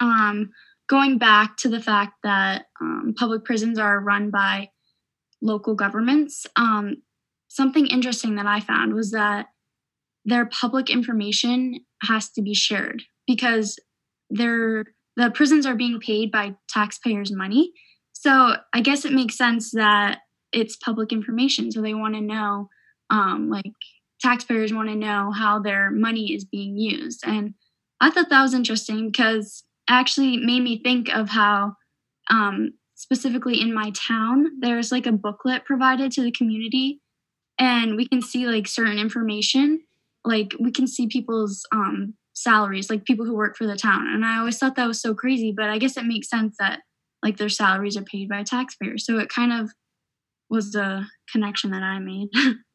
um, 0.01 0.51
going 0.89 1.19
back 1.19 1.57
to 1.59 1.69
the 1.69 1.81
fact 1.81 2.15
that 2.23 2.67
um, 2.81 3.15
public 3.17 3.45
prisons 3.45 3.79
are 3.79 4.01
run 4.01 4.31
by 4.31 4.71
local 5.41 5.75
governments, 5.75 6.47
um, 6.57 6.97
something 7.49 7.87
interesting 7.87 8.37
that 8.37 8.47
I 8.47 8.61
found 8.61 8.95
was 8.95 9.11
that 9.13 9.47
their 10.25 10.47
public 10.47 10.91
information 10.91 11.81
has 12.03 12.31
to 12.31 12.43
be 12.43 12.55
shared 12.55 13.03
because 13.27 13.79
they're 14.31 14.85
the 15.17 15.31
prisons 15.31 15.67
are 15.67 15.75
being 15.75 15.99
paid 15.99 16.31
by 16.31 16.55
taxpayers' 16.69 17.33
money. 17.33 17.73
So 18.13 18.55
I 18.73 18.81
guess 18.81 19.05
it 19.05 19.13
makes 19.13 19.37
sense 19.37 19.73
that 19.73 20.19
it's 20.53 20.77
public 20.77 21.13
information. 21.13 21.73
So 21.73 21.83
they 21.83 21.95
want 21.95 22.15
to 22.15 22.21
know, 22.21 22.69
um, 23.11 23.51
like 23.51 23.73
taxpayers 24.21 24.73
want 24.73 24.89
to 24.89 24.95
know 24.95 25.31
how 25.33 25.59
their 25.59 25.91
money 25.91 26.33
is 26.33 26.45
being 26.45 26.77
used. 26.77 27.23
And 27.27 27.55
I 28.01 28.11
thought 28.11 28.31
that 28.31 28.43
was 28.43 28.55
interesting 28.55 29.11
because 29.11 29.65
actually 29.89 30.37
made 30.37 30.63
me 30.63 30.81
think 30.83 31.09
of 31.09 31.31
how, 31.31 31.75
um, 32.31 32.73
specifically 32.95 33.61
in 33.61 33.73
my 33.73 33.91
town, 33.91 34.47
there's 34.61 34.93
like 34.93 35.07
a 35.07 35.13
booklet 35.13 35.65
provided 35.65 36.13
to 36.13 36.23
the 36.23 36.33
community, 36.33 37.01
and 37.59 37.97
we 37.97 38.07
can 38.07 38.23
see 38.23 38.47
like 38.47 38.67
certain 38.67 38.99
information. 38.99 39.81
Like 40.25 40.55
we 40.61 40.71
can 40.71 40.87
see 40.87 41.07
people's 41.07 41.65
um, 41.73 42.15
salaries, 42.35 42.91
like 42.91 43.05
people 43.05 43.25
who 43.25 43.35
work 43.35 43.57
for 43.57 43.67
the 43.67 43.77
town. 43.77 44.07
And 44.09 44.25
I 44.25 44.39
always 44.39 44.59
thought 44.59 44.77
that 44.77 44.87
was 44.87 45.01
so 45.01 45.15
crazy, 45.15 45.53
but 45.57 45.71
I 45.71 45.79
guess 45.79 45.97
it 45.97 46.05
makes 46.05 46.29
sense 46.29 46.57
that 46.59 46.81
like 47.23 47.37
their 47.37 47.49
salaries 47.49 47.97
are 47.97 48.03
paid 48.03 48.29
by 48.29 48.43
taxpayers. 48.43 49.05
So 49.05 49.19
it 49.19 49.29
kind 49.29 49.53
of 49.53 49.73
was 50.49 50.73
the 50.73 51.07
connection 51.31 51.71
that 51.73 51.83
I 51.83 51.99
made. 51.99 52.29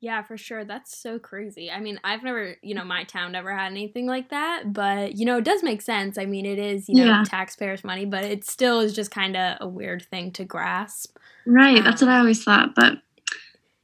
yeah, 0.00 0.22
for 0.22 0.36
sure. 0.36 0.64
That's 0.64 0.96
so 0.96 1.18
crazy. 1.18 1.70
I 1.70 1.80
mean, 1.80 1.98
I've 2.04 2.22
never, 2.22 2.56
you 2.62 2.74
know, 2.74 2.84
my 2.84 3.04
town 3.04 3.32
never 3.32 3.52
had 3.56 3.72
anything 3.72 4.06
like 4.06 4.30
that, 4.30 4.72
but 4.72 5.16
you 5.16 5.24
know, 5.24 5.38
it 5.38 5.44
does 5.44 5.62
make 5.62 5.82
sense. 5.82 6.18
I 6.18 6.26
mean, 6.26 6.46
it 6.46 6.58
is, 6.58 6.88
you 6.88 6.96
know, 6.96 7.06
yeah. 7.06 7.24
taxpayers' 7.26 7.84
money, 7.84 8.04
but 8.04 8.24
it 8.24 8.44
still 8.44 8.80
is 8.80 8.94
just 8.94 9.10
kind 9.10 9.36
of 9.36 9.58
a 9.60 9.68
weird 9.68 10.02
thing 10.02 10.30
to 10.32 10.44
grasp. 10.44 11.16
Right. 11.46 11.78
Um, 11.78 11.84
that's 11.84 12.02
what 12.02 12.10
I 12.10 12.18
always 12.18 12.44
thought, 12.44 12.74
but 12.74 12.98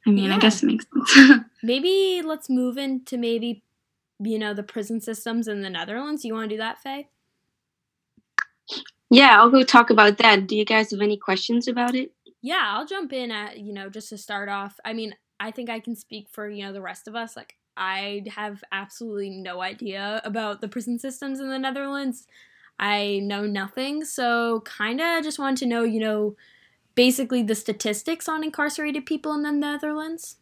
I 0.07 0.11
mean, 0.11 0.25
yeah. 0.25 0.37
I 0.37 0.39
guess 0.39 0.63
it 0.63 0.67
makes 0.67 0.87
sense. 1.15 1.41
maybe 1.63 2.23
let's 2.25 2.49
move 2.49 2.79
into 2.79 3.17
maybe 3.17 3.65
you 4.21 4.39
know, 4.39 4.55
the 4.55 4.63
prison 4.63 5.01
systems 5.01 5.49
in 5.49 5.63
the 5.63 5.71
Netherlands. 5.71 6.25
You 6.25 6.35
want 6.35 6.49
to 6.49 6.55
do 6.55 6.59
that, 6.59 6.81
Faye? 6.81 7.09
Yeah, 9.11 9.39
I'll 9.39 9.51
go 9.51 9.63
talk 9.63 9.91
about 9.91 10.19
that. 10.19 10.47
Do 10.47 10.57
you 10.57 10.65
guys 10.65 10.91
have 10.91 11.01
any 11.01 11.17
questions 11.17 11.69
about 11.69 11.95
it? 11.95 12.13
Yeah, 12.43 12.63
I'll 12.63 12.87
jump 12.87 13.13
in 13.13 13.31
at, 13.31 13.59
you 13.59 13.73
know, 13.73 13.89
just 13.89 14.09
to 14.11 14.19
start 14.19 14.49
off. 14.49 14.79
I 14.85 14.93
mean, 14.93 15.15
I 15.45 15.51
think 15.51 15.69
I 15.69 15.79
can 15.79 15.95
speak 15.95 16.29
for, 16.31 16.49
you 16.49 16.65
know, 16.65 16.73
the 16.73 16.81
rest 16.81 17.07
of 17.07 17.15
us. 17.15 17.37
Like, 17.37 17.57
I 17.77 18.25
have 18.35 18.65
absolutely 18.73 19.29
no 19.29 19.61
idea 19.61 20.23
about 20.25 20.63
the 20.63 20.69
prison 20.69 20.99
systems 20.99 21.39
in 21.39 21.51
the 21.51 21.59
Netherlands. 21.59 22.27
I 22.79 23.21
know 23.23 23.45
nothing. 23.45 24.07
So, 24.07 24.61
kind 24.61 25.03
of 25.03 25.23
just 25.23 25.39
want 25.39 25.59
to 25.59 25.67
know, 25.67 25.85
you 25.85 26.01
know, 26.01 26.35
basically 26.95 27.43
the 27.43 27.55
statistics 27.55 28.27
on 28.27 28.43
incarcerated 28.43 29.05
people 29.05 29.35
in 29.35 29.43
the 29.43 29.53
Netherlands. 29.53 30.37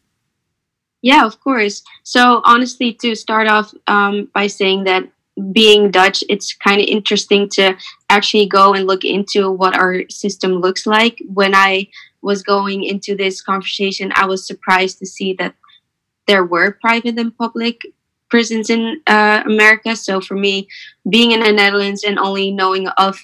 Yeah, 1.01 1.25
of 1.25 1.41
course. 1.41 1.83
So 2.03 2.41
honestly, 2.45 2.93
to 3.01 3.13
start 3.13 3.49
off 3.49 3.73
um, 3.87 4.29
by 4.33 4.47
saying 4.47 4.85
that 4.85 5.03
being 5.51 5.91
Dutch, 5.91 6.23
it's 6.29 6.53
kind 6.53 6.79
of 6.79 6.87
interesting 6.87 7.49
to 7.49 7.75
actually 8.09 8.45
go 8.45 8.73
and 8.73 8.87
look 8.87 9.03
into 9.03 9.51
what 9.51 9.75
our 9.75 10.03
system 10.09 10.61
looks 10.61 10.87
like. 10.87 11.21
When 11.27 11.53
I 11.53 11.89
was 12.23 12.41
going 12.41 12.83
into 12.83 13.15
this 13.15 13.41
conversation, 13.41 14.11
I 14.15 14.25
was 14.25 14.47
surprised 14.47 14.99
to 14.99 15.05
see 15.05 15.33
that 15.33 15.55
there 16.25 16.45
were 16.45 16.79
private 16.81 17.19
and 17.19 17.37
public 17.37 17.81
prisons 18.29 18.69
in 18.69 19.01
uh, 19.05 19.43
America. 19.45 19.95
So 19.95 20.21
for 20.21 20.35
me, 20.35 20.67
being 21.07 21.31
in 21.31 21.41
the 21.41 21.51
Netherlands 21.51 22.03
and 22.03 22.17
only 22.17 22.49
knowing 22.49 22.87
of 22.87 23.19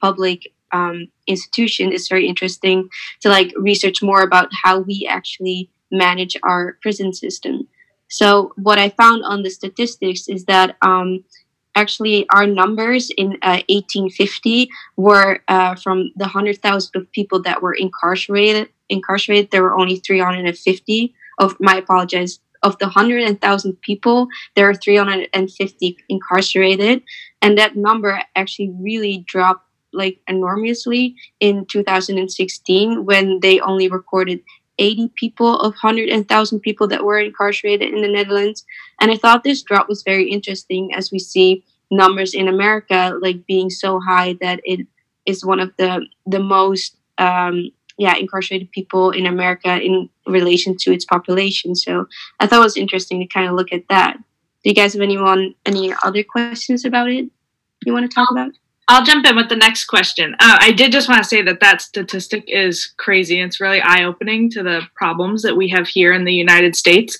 public 0.00 0.52
um, 0.72 1.08
institution 1.26 1.92
is 1.92 2.08
very 2.08 2.26
interesting 2.26 2.88
to 3.20 3.28
like 3.28 3.52
research 3.56 4.02
more 4.02 4.22
about 4.22 4.48
how 4.62 4.80
we 4.80 5.06
actually 5.08 5.70
manage 5.90 6.36
our 6.42 6.78
prison 6.82 7.12
system. 7.12 7.68
So, 8.08 8.52
what 8.56 8.78
I 8.78 8.90
found 8.90 9.24
on 9.24 9.42
the 9.42 9.50
statistics 9.50 10.28
is 10.28 10.44
that 10.44 10.76
um, 10.82 11.24
actually 11.74 12.28
our 12.30 12.46
numbers 12.46 13.10
in 13.10 13.38
uh, 13.42 13.62
1850 13.68 14.70
were 14.96 15.40
uh, 15.48 15.74
from 15.76 16.12
the 16.16 16.24
100,000 16.24 16.90
of 16.94 17.10
people 17.12 17.42
that 17.42 17.62
were 17.62 17.74
incarcerated. 17.74 18.68
Incarcerated, 18.88 19.50
there 19.50 19.62
were 19.62 19.78
only 19.78 19.96
350 19.96 21.14
of 21.38 21.56
my 21.60 21.76
apologies 21.76 22.40
of 22.62 22.78
the 22.78 22.86
100,000 22.86 23.80
people, 23.82 24.28
there 24.54 24.68
are 24.68 24.74
350 24.74 25.96
incarcerated, 26.08 27.02
and 27.40 27.58
that 27.58 27.76
number 27.76 28.22
actually 28.36 28.72
really 28.80 29.24
dropped 29.26 29.66
like 29.92 30.20
enormously 30.26 31.16
in 31.40 31.66
2016 31.66 33.04
when 33.04 33.40
they 33.40 33.60
only 33.60 33.88
recorded 33.88 34.40
80 34.82 35.12
people 35.14 35.60
of 35.60 35.74
100,000 35.74 36.60
people 36.60 36.88
that 36.88 37.04
were 37.04 37.20
incarcerated 37.20 37.94
in 37.94 38.02
the 38.02 38.08
Netherlands. 38.08 38.64
And 39.00 39.10
I 39.10 39.16
thought 39.16 39.44
this 39.44 39.62
drop 39.62 39.88
was 39.88 40.02
very 40.02 40.28
interesting 40.28 40.92
as 40.94 41.12
we 41.12 41.20
see 41.20 41.64
numbers 41.90 42.34
in 42.34 42.48
America 42.48 43.16
like 43.20 43.46
being 43.46 43.70
so 43.70 44.00
high 44.00 44.36
that 44.40 44.60
it 44.64 44.86
is 45.24 45.44
one 45.44 45.60
of 45.60 45.70
the 45.76 46.04
the 46.26 46.40
most 46.40 46.96
um, 47.18 47.70
yeah 47.96 48.16
incarcerated 48.16 48.72
people 48.72 49.10
in 49.10 49.26
America 49.26 49.80
in 49.80 50.08
relation 50.26 50.76
to 50.78 50.92
its 50.92 51.04
population. 51.04 51.76
So 51.76 52.06
I 52.40 52.46
thought 52.46 52.60
it 52.60 52.64
was 52.70 52.76
interesting 52.76 53.20
to 53.20 53.26
kind 53.26 53.48
of 53.48 53.54
look 53.54 53.72
at 53.72 53.88
that. 53.88 54.16
Do 54.16 54.70
you 54.70 54.74
guys 54.74 54.94
have 54.94 55.02
anyone 55.02 55.54
any 55.64 55.94
other 56.02 56.24
questions 56.24 56.84
about 56.84 57.08
it 57.10 57.26
you 57.84 57.92
want 57.92 58.10
to 58.10 58.14
talk 58.14 58.30
about? 58.30 58.52
I'll 58.92 59.02
jump 59.02 59.24
in 59.24 59.36
with 59.36 59.48
the 59.48 59.56
next 59.56 59.86
question. 59.86 60.34
Uh, 60.38 60.58
I 60.60 60.70
did 60.70 60.92
just 60.92 61.08
want 61.08 61.22
to 61.22 61.28
say 61.28 61.40
that 61.40 61.60
that 61.60 61.80
statistic 61.80 62.44
is 62.46 62.92
crazy. 62.98 63.40
It's 63.40 63.58
really 63.58 63.80
eye 63.80 64.04
opening 64.04 64.50
to 64.50 64.62
the 64.62 64.82
problems 64.94 65.40
that 65.44 65.56
we 65.56 65.66
have 65.68 65.88
here 65.88 66.12
in 66.12 66.26
the 66.26 66.34
United 66.34 66.76
States. 66.76 67.16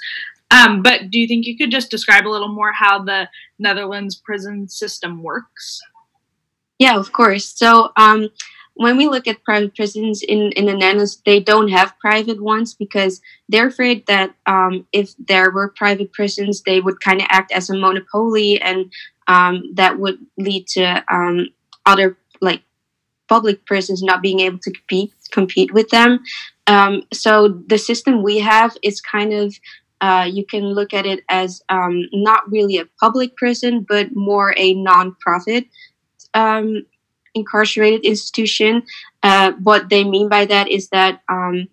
Um, 0.51 0.83
but 0.83 1.09
do 1.09 1.19
you 1.19 1.27
think 1.27 1.47
you 1.47 1.57
could 1.57 1.71
just 1.71 1.91
describe 1.91 2.27
a 2.27 2.29
little 2.29 2.53
more 2.53 2.73
how 2.75 3.03
the 3.03 3.27
Netherlands 3.59 4.21
prison 4.23 4.69
system 4.69 5.23
works? 5.23 5.81
Yeah, 6.79 6.99
of 6.99 7.11
course. 7.15 7.47
So, 7.57 7.89
um, 7.97 8.29
when 8.75 8.99
we 8.99 9.09
look 9.09 9.27
at 9.27 9.43
private 9.43 9.75
prisons 9.75 10.23
in, 10.23 10.53
in 10.53 10.67
the 10.67 10.75
Netherlands, 10.75 11.23
they 11.25 11.41
don't 11.41 11.69
have 11.69 11.99
private 11.99 12.43
ones 12.43 12.75
because 12.75 13.23
they're 13.49 13.69
afraid 13.69 14.07
that 14.09 14.35
um, 14.45 14.87
if 14.93 15.15
there 15.19 15.51
were 15.51 15.73
private 15.75 16.13
prisons, 16.13 16.63
they 16.63 16.81
would 16.81 17.01
kind 17.01 17.23
of 17.23 17.29
act 17.31 17.51
as 17.51 17.71
a 17.71 17.79
monopoly 17.79 18.61
and 18.61 18.93
um, 19.27 19.63
that 19.75 19.99
would 19.99 20.19
lead 20.37 20.67
to 20.69 21.05
um, 21.09 21.49
other 21.87 22.17
like 22.41 22.63
public 23.29 23.65
prisons 23.67 24.03
not 24.03 24.23
being 24.23 24.41
able 24.41 24.59
to 24.59 24.71
compete 24.71 25.13
compete 25.31 25.73
with 25.73 25.89
them. 25.89 26.21
Um, 26.67 27.03
so 27.13 27.63
the 27.67 27.79
system 27.79 28.23
we 28.23 28.39
have 28.39 28.77
is 28.83 29.01
kind 29.01 29.33
of 29.33 29.55
uh, 30.01 30.29
you 30.31 30.45
can 30.45 30.65
look 30.65 30.93
at 30.93 31.07
it 31.07 31.23
as 31.29 31.63
um, 31.69 32.09
not 32.13 32.51
really 32.51 32.77
a 32.77 32.87
public 33.01 33.37
prison, 33.37 33.87
but 33.89 34.15
more 34.15 34.53
a 34.57 34.75
non-profit 34.75 35.65
um, 36.35 36.85
incarcerated 37.35 38.05
institution. 38.05 38.83
Uh, 39.23 39.53
what 39.63 39.89
they 39.91 40.03
mean 40.03 40.29
by 40.29 40.45
that 40.45 40.69
is 40.69 40.89
that 40.89 41.23
um, 41.29 41.69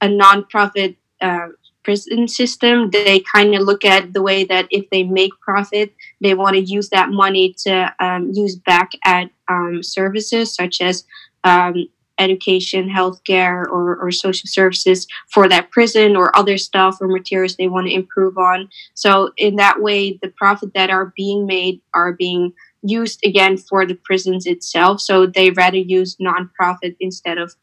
a 0.00 0.08
non-profit 0.08 0.96
uh, 1.20 1.48
prison 1.84 2.26
system, 2.26 2.90
they 2.90 3.20
kind 3.20 3.54
of 3.54 3.62
look 3.62 3.84
at 3.84 4.12
the 4.12 4.22
way 4.22 4.44
that 4.44 4.66
if 4.70 4.90
they 4.90 5.04
make 5.04 5.32
profit, 5.40 5.94
they 6.20 6.34
want 6.34 6.54
to 6.54 6.62
use 6.62 6.88
that 6.90 7.10
money 7.10 7.54
to 7.64 7.94
um, 8.00 8.30
use 8.32 8.56
back 8.56 8.92
at 9.04 9.30
um, 9.48 9.82
services 9.82 10.54
such 10.54 10.80
as 10.80 11.04
um, 11.44 11.86
education, 12.18 12.88
healthcare, 12.88 13.64
or, 13.66 13.96
or 13.96 14.10
social 14.10 14.48
services 14.48 15.06
for 15.28 15.48
that 15.48 15.70
prison 15.70 16.16
or 16.16 16.36
other 16.36 16.58
stuff 16.58 16.98
or 17.00 17.08
materials 17.08 17.56
they 17.56 17.68
want 17.68 17.86
to 17.86 17.94
improve 17.94 18.36
on. 18.36 18.68
So, 18.94 19.32
in 19.36 19.56
that 19.56 19.80
way, 19.80 20.18
the 20.20 20.32
profit 20.36 20.74
that 20.74 20.90
are 20.90 21.12
being 21.16 21.46
made 21.46 21.80
are 21.94 22.12
being 22.12 22.52
used 22.82 23.24
again 23.24 23.56
for 23.56 23.86
the 23.86 23.94
prisons 23.94 24.46
itself. 24.46 25.00
So, 25.00 25.26
they 25.26 25.50
rather 25.50 25.78
use 25.78 26.16
nonprofit 26.16 26.96
instead 27.00 27.38
of 27.38 27.54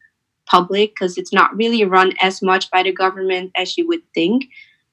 public 0.46 0.94
because 0.94 1.18
it's 1.18 1.32
not 1.32 1.54
really 1.56 1.84
run 1.84 2.12
as 2.22 2.40
much 2.40 2.70
by 2.70 2.82
the 2.82 2.92
government 2.92 3.50
as 3.56 3.76
you 3.76 3.86
would 3.88 4.02
think. 4.14 4.46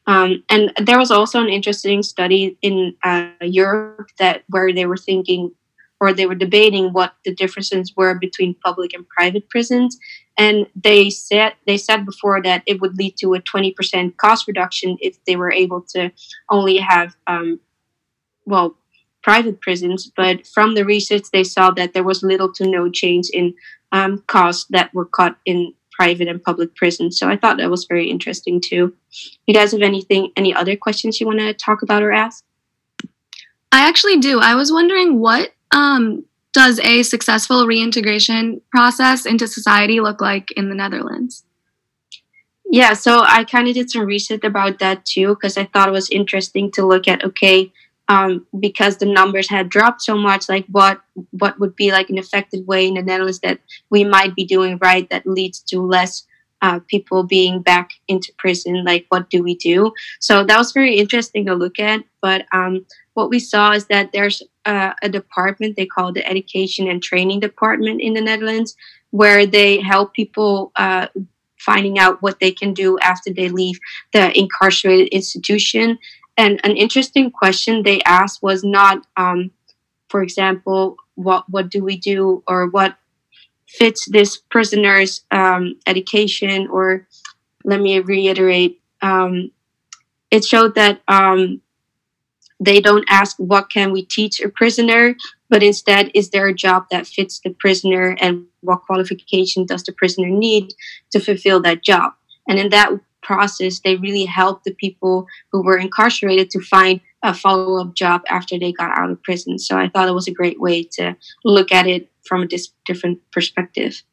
Um, 0.06 0.44
and 0.50 0.72
there 0.82 1.00
was 1.00 1.12
also 1.12 1.40
an 1.40 1.50
interesting 1.50 2.04
study 2.04 2.58
in 2.62 2.96
uh, 3.04 3.30
Europe 3.42 4.10
that 4.20 4.44
where 4.50 4.74
they 4.74 4.86
were 4.86 4.98
thinking 4.98 5.52
or 6.04 6.12
they 6.12 6.26
were 6.26 6.36
debating 6.36 6.92
what 6.92 7.14
the 7.24 7.34
differences 7.34 7.94
were 7.96 8.14
between 8.14 8.56
public 8.56 8.94
and 8.94 9.08
private 9.08 9.48
prisons. 9.50 9.98
and 10.38 10.68
they 10.76 11.10
said 11.10 11.54
they 11.68 11.78
said 11.78 12.06
before 12.06 12.42
that 12.42 12.64
it 12.66 12.82
would 12.82 12.98
lead 12.98 13.16
to 13.18 13.36
a 13.36 13.42
20% 13.42 14.18
cost 14.18 14.48
reduction 14.48 14.98
if 15.00 15.14
they 15.26 15.36
were 15.36 15.52
able 15.52 15.82
to 15.94 16.12
only 16.50 16.78
have 16.78 17.16
um, 17.28 17.60
well 18.46 18.76
private 19.22 19.62
prisons 19.62 20.12
but 20.18 20.46
from 20.56 20.74
the 20.74 20.84
research 20.84 21.26
they 21.32 21.44
saw 21.44 21.72
that 21.72 21.94
there 21.94 22.10
was 22.12 22.24
little 22.32 22.52
to 22.52 22.66
no 22.68 22.90
change 22.90 23.30
in 23.30 23.54
um, 23.92 24.24
costs 24.28 24.66
that 24.72 24.94
were 24.94 25.06
cut 25.06 25.38
in 25.46 25.74
private 25.94 26.28
and 26.28 26.44
public 26.44 26.76
prisons 26.76 27.18
so 27.18 27.30
i 27.30 27.38
thought 27.38 27.58
that 27.58 27.70
was 27.70 27.86
very 27.86 28.10
interesting 28.10 28.60
too. 28.62 28.94
You 29.46 29.54
guys 29.54 29.72
have 29.72 29.82
anything 29.82 30.32
any 30.36 30.54
other 30.54 30.76
questions 30.76 31.20
you 31.20 31.28
want 31.28 31.40
to 31.40 31.54
talk 31.54 31.82
about 31.82 32.04
or 32.04 32.12
ask? 32.12 32.44
I 33.72 33.88
actually 33.88 34.20
do. 34.20 34.40
I 34.40 34.56
was 34.56 34.72
wondering 34.72 35.20
what 35.20 35.52
um, 35.72 36.26
does 36.54 36.80
a 36.80 37.04
successful 37.04 37.66
reintegration 37.66 38.62
process 38.72 39.26
into 39.26 39.48
society 39.48 40.00
look 40.00 40.22
like 40.22 40.52
in 40.52 40.70
the 40.70 40.76
Netherlands? 40.76 41.44
Yeah, 42.70 42.94
so 42.94 43.24
I 43.26 43.44
kind 43.44 43.68
of 43.68 43.74
did 43.74 43.92
some 43.92 44.06
research 44.06 44.44
about 44.44 44.80
that 44.80 45.06
too 45.06 45.30
because 45.30 45.58
I 45.58 45.66
thought 45.66 45.90
it 45.90 45.92
was 45.92 46.10
interesting 46.10 46.72
to 46.72 46.86
look 46.86 47.08
at 47.08 47.24
okay, 47.24 47.72
um, 48.10 48.46
because 48.60 48.98
the 48.98 49.06
numbers 49.06 49.50
had 49.50 49.70
dropped 49.70 50.02
so 50.02 50.16
much, 50.16 50.50
like 50.50 50.66
what 50.68 51.02
what 51.32 51.60
would 51.60 51.76
be 51.76 51.92
like 51.92 52.10
an 52.10 52.18
effective 52.18 52.66
way 52.66 52.88
in 52.88 52.96
the 52.96 53.02
Netherlands 53.02 53.40
that 53.40 53.60
we 53.90 54.04
might 54.04 54.36
be 54.36 54.46
doing 54.46 54.78
right 54.82 55.10
that 55.10 55.26
leads 55.26 55.60
to 55.60 55.82
less 55.82 56.26
uh, 56.62 56.80
people 56.88 57.24
being 57.24 57.62
back 57.62 57.92
into 58.08 58.34
prison. 58.38 58.84
Like 58.86 59.06
what 59.10 59.30
do 59.30 59.44
we 59.44 59.56
do? 59.56 59.94
So 60.20 60.44
that 60.44 60.58
was 60.58 60.72
very 60.72 60.98
interesting 60.98 61.46
to 61.46 61.56
look 61.56 61.80
at. 61.80 62.04
But 62.22 62.46
um, 62.54 62.86
what 63.14 63.30
we 63.30 63.40
saw 63.40 63.72
is 63.72 63.88
that 63.88 64.12
there's 64.14 64.42
uh, 64.66 64.94
a 65.02 65.10
department 65.10 65.76
they 65.76 65.86
call 65.86 66.14
the 66.14 66.28
Education 66.28 66.90
and 66.90 67.04
Training 67.04 67.42
Department 67.42 68.02
in 68.02 68.14
the 68.14 68.22
Netherlands, 68.22 68.76
where 69.12 69.46
they 69.46 69.82
help 69.82 70.14
people 70.14 70.72
uh, 70.76 71.08
finding 71.60 72.00
out 72.00 72.22
what 72.22 72.40
they 72.40 72.52
can 72.52 72.74
do 72.74 72.98
after 73.00 73.32
they 73.32 73.50
leave 73.50 73.80
the 74.12 74.38
incarcerated 74.38 75.08
institution. 75.10 75.98
And 76.38 76.60
an 76.64 76.76
interesting 76.76 77.32
question 77.32 77.84
they 77.84 78.02
asked 78.04 78.42
was 78.42 78.64
not, 78.64 79.06
um, 79.18 79.52
for 80.10 80.24
example, 80.24 80.98
what 81.16 81.50
what 81.50 81.70
do 81.70 81.84
we 81.84 81.98
do 81.98 82.44
or 82.48 82.68
what 82.68 82.98
fits 83.68 84.08
this 84.10 84.38
prisoner's 84.38 85.24
um, 85.32 85.76
education 85.88 86.68
or 86.68 87.08
let 87.64 87.80
me 87.80 88.00
reiterate 88.00 88.82
um, 89.02 89.52
it 90.32 90.44
showed 90.44 90.74
that 90.76 91.02
um, 91.08 91.62
they 92.60 92.82
don't 92.82 93.06
ask 93.10 93.36
what 93.38 93.70
can 93.70 93.92
we 93.92 94.04
teach 94.04 94.40
a 94.40 94.50
prisoner, 94.50 95.16
but 95.50 95.62
instead 95.62 96.10
is 96.16 96.30
there 96.30 96.48
a 96.48 96.54
job 96.54 96.86
that 96.90 97.06
fits 97.06 97.40
the 97.40 97.52
prisoner 97.52 98.18
and 98.20 98.46
what 98.62 98.82
qualification 98.88 99.66
does 99.66 99.84
the 99.84 99.92
prisoner 99.92 100.30
need 100.30 100.74
to 101.12 101.20
fulfill 101.20 101.62
that 101.62 101.84
job. 101.84 102.14
And 102.48 102.58
in 102.58 102.70
that 102.70 102.92
process, 103.24 103.80
they 103.80 103.96
really 103.96 104.26
helped 104.26 104.66
the 104.66 104.74
people 104.74 105.28
who 105.52 105.64
were 105.64 105.78
incarcerated 105.78 106.50
to 106.52 106.60
find 106.62 107.02
a 107.24 107.34
follow 107.34 107.82
up 107.82 107.96
job 107.96 108.22
after 108.30 108.60
they 108.60 108.72
got 108.72 108.98
out 108.98 109.10
of 109.10 109.24
prison. 109.24 109.58
So 109.58 109.78
I 109.78 109.90
thought 109.90 110.08
it 110.08 110.14
was 110.14 110.28
a 110.28 110.34
great 110.34 110.60
way 110.60 110.84
to 110.94 111.16
look 111.44 111.72
at 111.72 111.88
it 111.88 112.10
from 112.26 112.44
a 112.44 112.48
dis- 112.48 112.74
different 112.86 113.20
perspective. 113.32 114.04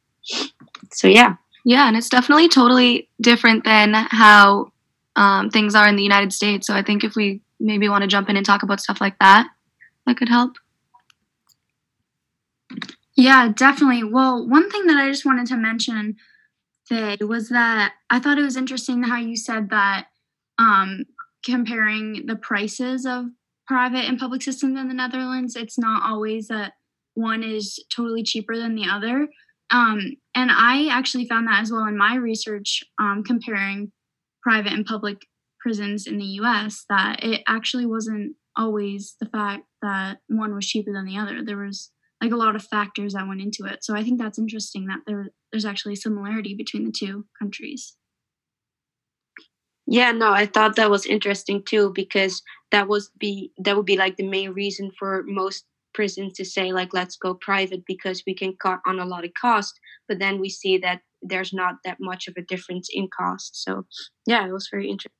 So, 0.92 1.08
yeah. 1.08 1.36
Yeah, 1.64 1.88
and 1.88 1.96
it's 1.96 2.08
definitely 2.08 2.48
totally 2.48 3.08
different 3.20 3.64
than 3.64 3.92
how 3.94 4.72
um, 5.16 5.50
things 5.50 5.74
are 5.74 5.88
in 5.88 5.96
the 5.96 6.02
United 6.02 6.32
States. 6.32 6.66
So 6.66 6.74
I 6.74 6.82
think 6.82 7.04
if 7.04 7.16
we 7.16 7.42
maybe 7.58 7.88
want 7.88 8.02
to 8.02 8.08
jump 8.08 8.30
in 8.30 8.36
and 8.36 8.46
talk 8.46 8.62
about 8.62 8.80
stuff 8.80 9.00
like 9.00 9.18
that 9.18 9.48
that 10.06 10.16
could 10.16 10.28
help? 10.28 10.56
Yeah, 13.14 13.48
definitely. 13.54 14.04
Well, 14.04 14.46
one 14.46 14.70
thing 14.70 14.86
that 14.86 14.96
I 14.96 15.10
just 15.10 15.26
wanted 15.26 15.46
to 15.48 15.56
mention 15.56 16.16
Faye, 16.90 17.16
was 17.20 17.48
that 17.50 17.94
I 18.10 18.18
thought 18.18 18.38
it 18.38 18.42
was 18.42 18.56
interesting 18.56 19.02
how 19.02 19.18
you 19.18 19.36
said 19.36 19.70
that 19.70 20.06
um, 20.58 21.04
comparing 21.44 22.26
the 22.26 22.36
prices 22.36 23.06
of 23.06 23.26
private 23.66 24.04
and 24.04 24.18
public 24.18 24.42
systems 24.42 24.78
in 24.78 24.88
the 24.88 24.94
Netherlands, 24.94 25.54
it's 25.54 25.78
not 25.78 26.02
always 26.02 26.48
that 26.48 26.72
one 27.14 27.44
is 27.44 27.82
totally 27.94 28.24
cheaper 28.24 28.56
than 28.56 28.74
the 28.74 28.88
other. 28.88 29.28
Um, 29.70 30.16
and 30.34 30.50
I 30.50 30.88
actually 30.90 31.26
found 31.26 31.46
that 31.46 31.62
as 31.62 31.70
well 31.70 31.84
in 31.84 31.96
my 31.96 32.16
research 32.16 32.82
um, 32.98 33.22
comparing 33.24 33.92
private 34.42 34.72
and 34.72 34.84
public 34.84 35.18
prisons 35.60 36.06
in 36.06 36.18
the 36.18 36.24
US 36.24 36.84
that 36.88 37.22
it 37.22 37.42
actually 37.46 37.86
wasn't 37.86 38.34
always 38.56 39.14
the 39.20 39.26
fact 39.26 39.62
that 39.82 40.18
one 40.26 40.54
was 40.54 40.66
cheaper 40.66 40.92
than 40.92 41.04
the 41.04 41.18
other. 41.18 41.44
There 41.44 41.58
was 41.58 41.92
like 42.20 42.32
a 42.32 42.36
lot 42.36 42.56
of 42.56 42.64
factors 42.64 43.14
that 43.14 43.26
went 43.26 43.40
into 43.40 43.64
it. 43.64 43.82
So 43.82 43.94
I 43.96 44.02
think 44.02 44.20
that's 44.20 44.38
interesting 44.38 44.86
that 44.86 45.00
there 45.06 45.30
there's 45.52 45.64
actually 45.64 45.96
similarity 45.96 46.54
between 46.54 46.84
the 46.84 46.92
two 46.92 47.26
countries. 47.38 47.96
Yeah, 49.86 50.12
no, 50.12 50.32
I 50.32 50.46
thought 50.46 50.76
that 50.76 50.90
was 50.90 51.06
interesting 51.06 51.62
too 51.64 51.92
because 51.94 52.42
that 52.70 52.86
was 52.88 53.10
be 53.18 53.52
that 53.58 53.76
would 53.76 53.86
be 53.86 53.96
like 53.96 54.16
the 54.16 54.28
main 54.28 54.52
reason 54.52 54.90
for 54.98 55.24
most 55.26 55.64
prisons 55.92 56.34
to 56.34 56.44
say 56.44 56.72
like 56.72 56.94
let's 56.94 57.16
go 57.16 57.34
private 57.34 57.84
because 57.86 58.22
we 58.26 58.34
can 58.34 58.56
cut 58.62 58.78
on 58.86 59.00
a 59.00 59.04
lot 59.04 59.24
of 59.24 59.32
cost, 59.40 59.80
but 60.08 60.18
then 60.18 60.40
we 60.40 60.48
see 60.48 60.78
that 60.78 61.00
there's 61.22 61.52
not 61.52 61.76
that 61.84 61.98
much 62.00 62.28
of 62.28 62.34
a 62.36 62.42
difference 62.42 62.88
in 62.92 63.08
cost. 63.08 63.62
So 63.64 63.86
yeah, 64.26 64.46
it 64.46 64.52
was 64.52 64.68
very 64.70 64.88
interesting. 64.88 65.19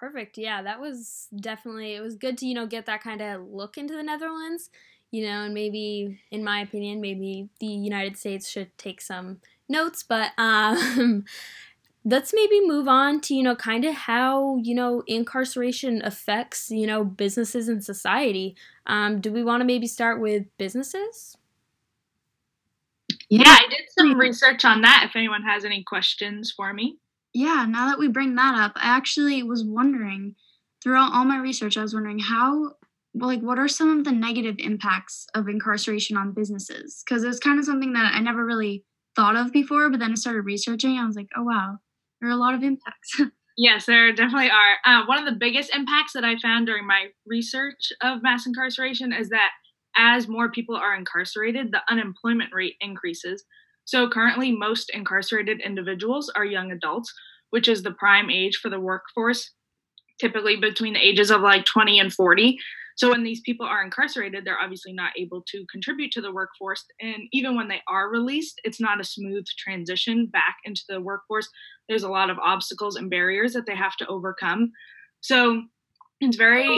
Perfect. 0.00 0.38
Yeah, 0.38 0.62
that 0.62 0.80
was 0.80 1.28
definitely 1.36 1.94
it 1.94 2.00
was 2.00 2.14
good 2.16 2.38
to, 2.38 2.46
you 2.46 2.54
know, 2.54 2.66
get 2.66 2.86
that 2.86 3.02
kind 3.02 3.20
of 3.20 3.42
look 3.48 3.76
into 3.76 3.94
the 3.94 4.02
Netherlands, 4.02 4.70
you 5.10 5.26
know, 5.26 5.42
and 5.44 5.52
maybe 5.52 6.20
in 6.30 6.42
my 6.42 6.60
opinion, 6.60 7.02
maybe 7.02 7.50
the 7.60 7.66
United 7.66 8.16
States 8.16 8.48
should 8.48 8.76
take 8.78 9.02
some 9.02 9.40
notes, 9.68 10.02
but 10.02 10.32
um 10.38 11.26
let's 12.04 12.32
maybe 12.34 12.66
move 12.66 12.88
on 12.88 13.20
to, 13.22 13.34
you 13.34 13.42
know, 13.42 13.56
kind 13.56 13.84
of 13.84 13.94
how, 13.94 14.56
you 14.58 14.74
know, 14.74 15.02
incarceration 15.06 16.02
affects, 16.04 16.70
you 16.70 16.86
know, 16.86 17.04
businesses 17.04 17.68
and 17.68 17.84
society. 17.84 18.56
Um 18.86 19.20
do 19.20 19.30
we 19.32 19.44
want 19.44 19.60
to 19.60 19.66
maybe 19.66 19.86
start 19.86 20.20
with 20.20 20.46
businesses? 20.58 21.36
Yeah, 23.28 23.44
I 23.48 23.66
did 23.70 23.82
some 23.96 24.18
research 24.18 24.64
on 24.64 24.82
that 24.82 25.04
if 25.08 25.16
anyone 25.16 25.42
has 25.42 25.64
any 25.64 25.82
questions 25.82 26.50
for 26.52 26.72
me 26.72 26.98
yeah, 27.32 27.66
now 27.68 27.88
that 27.88 27.98
we 27.98 28.08
bring 28.08 28.34
that 28.34 28.54
up, 28.54 28.72
I 28.76 28.96
actually 28.96 29.42
was 29.42 29.64
wondering 29.64 30.34
throughout 30.82 31.12
all 31.12 31.24
my 31.24 31.38
research, 31.38 31.76
I 31.76 31.82
was 31.82 31.94
wondering 31.94 32.18
how, 32.18 32.72
like, 33.14 33.40
what 33.40 33.58
are 33.58 33.68
some 33.68 33.98
of 33.98 34.04
the 34.04 34.12
negative 34.12 34.56
impacts 34.58 35.26
of 35.34 35.48
incarceration 35.48 36.16
on 36.16 36.32
businesses? 36.32 37.02
Because 37.04 37.22
it 37.22 37.28
was 37.28 37.38
kind 37.38 37.58
of 37.58 37.64
something 37.64 37.92
that 37.92 38.12
I 38.14 38.20
never 38.20 38.44
really 38.44 38.84
thought 39.14 39.36
of 39.36 39.52
before, 39.52 39.90
but 39.90 40.00
then 40.00 40.12
I 40.12 40.14
started 40.14 40.42
researching. 40.42 40.96
I 40.96 41.06
was 41.06 41.16
like, 41.16 41.28
oh, 41.36 41.42
wow, 41.42 41.76
there 42.20 42.30
are 42.30 42.32
a 42.32 42.36
lot 42.36 42.54
of 42.54 42.62
impacts. 42.62 43.20
yes, 43.56 43.86
there 43.86 44.12
definitely 44.12 44.50
are. 44.50 44.76
Uh, 44.84 45.04
one 45.06 45.18
of 45.18 45.26
the 45.26 45.38
biggest 45.38 45.74
impacts 45.74 46.12
that 46.14 46.24
I 46.24 46.38
found 46.38 46.66
during 46.66 46.86
my 46.86 47.08
research 47.26 47.92
of 48.00 48.22
mass 48.22 48.46
incarceration 48.46 49.12
is 49.12 49.28
that 49.28 49.50
as 49.96 50.28
more 50.28 50.50
people 50.50 50.76
are 50.76 50.94
incarcerated, 50.94 51.72
the 51.72 51.82
unemployment 51.90 52.50
rate 52.54 52.76
increases. 52.80 53.44
So 53.84 54.08
currently, 54.08 54.52
most 54.52 54.90
incarcerated 54.90 55.60
individuals 55.60 56.30
are 56.34 56.44
young 56.44 56.70
adults, 56.70 57.12
which 57.50 57.68
is 57.68 57.82
the 57.82 57.92
prime 57.92 58.30
age 58.30 58.56
for 58.56 58.70
the 58.70 58.80
workforce, 58.80 59.50
typically 60.20 60.56
between 60.56 60.94
the 60.94 61.06
ages 61.06 61.30
of 61.30 61.40
like 61.40 61.64
20 61.64 61.98
and 61.98 62.12
40. 62.12 62.58
So 62.96 63.08
when 63.08 63.22
these 63.22 63.40
people 63.40 63.64
are 63.64 63.82
incarcerated, 63.82 64.44
they're 64.44 64.60
obviously 64.60 64.92
not 64.92 65.12
able 65.18 65.42
to 65.48 65.64
contribute 65.72 66.12
to 66.12 66.20
the 66.20 66.32
workforce. 66.32 66.84
And 67.00 67.22
even 67.32 67.56
when 67.56 67.68
they 67.68 67.80
are 67.88 68.10
released, 68.10 68.60
it's 68.62 68.80
not 68.80 69.00
a 69.00 69.04
smooth 69.04 69.46
transition 69.58 70.26
back 70.26 70.56
into 70.64 70.82
the 70.86 71.00
workforce. 71.00 71.48
There's 71.88 72.02
a 72.02 72.10
lot 72.10 72.28
of 72.28 72.38
obstacles 72.38 72.96
and 72.96 73.08
barriers 73.08 73.54
that 73.54 73.64
they 73.64 73.74
have 73.74 73.96
to 73.96 74.06
overcome. 74.06 74.72
So 75.22 75.62
it's 76.20 76.36
very 76.36 76.68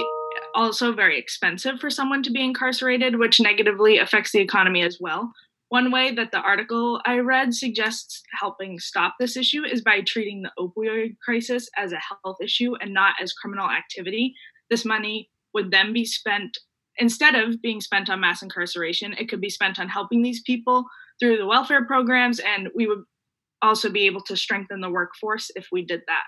also 0.55 0.93
very 0.93 1.19
expensive 1.19 1.81
for 1.81 1.91
someone 1.91 2.23
to 2.23 2.31
be 2.31 2.45
incarcerated, 2.45 3.19
which 3.19 3.41
negatively 3.41 3.99
affects 3.99 4.33
the 4.33 4.41
economy 4.41 4.83
as 4.83 4.99
well. 5.01 5.33
One 5.73 5.91
way 5.91 6.11
that 6.11 6.33
the 6.33 6.39
article 6.39 7.01
I 7.07 7.21
read 7.21 7.55
suggests 7.55 8.23
helping 8.39 8.79
stop 8.79 9.15
this 9.19 9.39
issue 9.39 9.65
is 9.65 9.81
by 9.81 10.03
treating 10.03 10.43
the 10.43 10.53
opioid 10.59 11.17
crisis 11.25 11.67
as 11.79 11.93
a 11.93 12.03
health 12.23 12.37
issue 12.43 12.75
and 12.79 12.93
not 12.93 13.15
as 13.23 13.33
criminal 13.33 13.71
activity. 13.71 14.35
This 14.69 14.85
money 14.85 15.31
would 15.55 15.71
then 15.71 15.95
be 15.95 16.05
spent 16.05 16.59
instead 16.99 17.35
of 17.35 17.63
being 17.63 17.81
spent 17.81 18.11
on 18.11 18.21
mass 18.21 18.43
incarceration, 18.43 19.15
it 19.15 19.31
could 19.31 19.41
be 19.41 19.49
spent 19.49 19.81
on 19.81 19.89
helping 19.89 20.21
these 20.21 20.43
people 20.43 20.85
through 21.19 21.39
the 21.39 21.47
welfare 21.47 21.87
programs, 21.87 22.39
and 22.39 22.69
we 22.75 22.87
would 22.87 23.05
also 23.63 23.89
be 23.89 24.05
able 24.05 24.21
to 24.25 24.37
strengthen 24.37 24.83
the 24.83 24.91
workforce 24.91 25.51
if 25.57 25.69
we 25.73 25.87
did 25.87 26.03
that. 26.07 26.25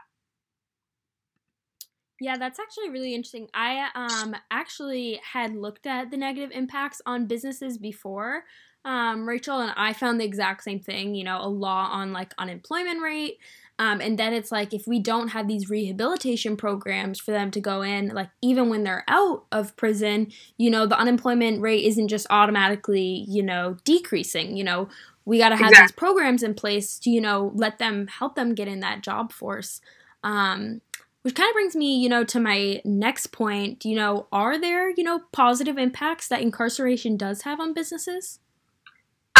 Yeah, 2.18 2.38
that's 2.38 2.58
actually 2.58 2.88
really 2.88 3.14
interesting. 3.14 3.48
I 3.52 3.90
um 3.94 4.34
actually 4.50 5.20
had 5.34 5.54
looked 5.54 5.84
at 5.84 6.10
the 6.10 6.16
negative 6.16 6.50
impacts 6.50 7.02
on 7.04 7.26
businesses 7.26 7.76
before, 7.76 8.44
um, 8.84 9.26
Rachel 9.26 9.60
and 9.60 9.72
I 9.76 9.92
found 9.92 10.20
the 10.20 10.24
exact 10.24 10.62
same 10.64 10.80
thing, 10.80 11.14
you 11.14 11.24
know, 11.24 11.38
a 11.40 11.48
law 11.48 11.88
on 11.90 12.12
like 12.12 12.34
unemployment 12.38 13.02
rate. 13.02 13.38
Um, 13.78 14.00
and 14.00 14.16
then 14.18 14.32
it's 14.32 14.52
like 14.52 14.72
if 14.72 14.86
we 14.86 15.00
don't 15.00 15.28
have 15.28 15.48
these 15.48 15.68
rehabilitation 15.68 16.56
programs 16.56 17.18
for 17.18 17.32
them 17.32 17.50
to 17.52 17.60
go 17.60 17.82
in, 17.82 18.08
like 18.08 18.30
even 18.40 18.68
when 18.68 18.84
they're 18.84 19.04
out 19.08 19.46
of 19.50 19.74
prison, 19.76 20.30
you 20.58 20.70
know, 20.70 20.86
the 20.86 20.96
unemployment 20.98 21.60
rate 21.60 21.84
isn't 21.84 22.08
just 22.08 22.26
automatically, 22.30 23.24
you 23.28 23.42
know, 23.42 23.76
decreasing. 23.84 24.56
You 24.56 24.62
know, 24.64 24.88
we 25.24 25.38
got 25.38 25.48
to 25.50 25.56
have 25.56 25.70
Exactly. 25.70 25.88
these 25.88 25.92
programs 25.92 26.42
in 26.42 26.54
place 26.54 26.98
to 27.00 27.10
you 27.10 27.20
know 27.20 27.52
let 27.54 27.78
them 27.78 28.06
help 28.06 28.34
them 28.36 28.54
get 28.54 28.68
in 28.68 28.80
that 28.80 29.02
job 29.02 29.32
force 29.32 29.80
um, 30.22 30.80
which 31.22 31.34
kind 31.34 31.48
of 31.48 31.54
brings 31.54 31.74
me 31.76 31.98
you 31.98 32.08
know 32.08 32.24
to 32.24 32.40
my 32.40 32.80
next 32.84 33.28
point 33.28 33.84
you 33.84 33.96
know 33.96 34.26
are 34.32 34.58
there 34.58 34.90
you 34.90 35.02
know 35.02 35.20
positive 35.32 35.78
impacts 35.78 36.28
that 36.28 36.42
incarceration 36.42 37.16
does 37.16 37.42
have 37.42 37.60
on 37.60 37.72
businesses 37.72 38.38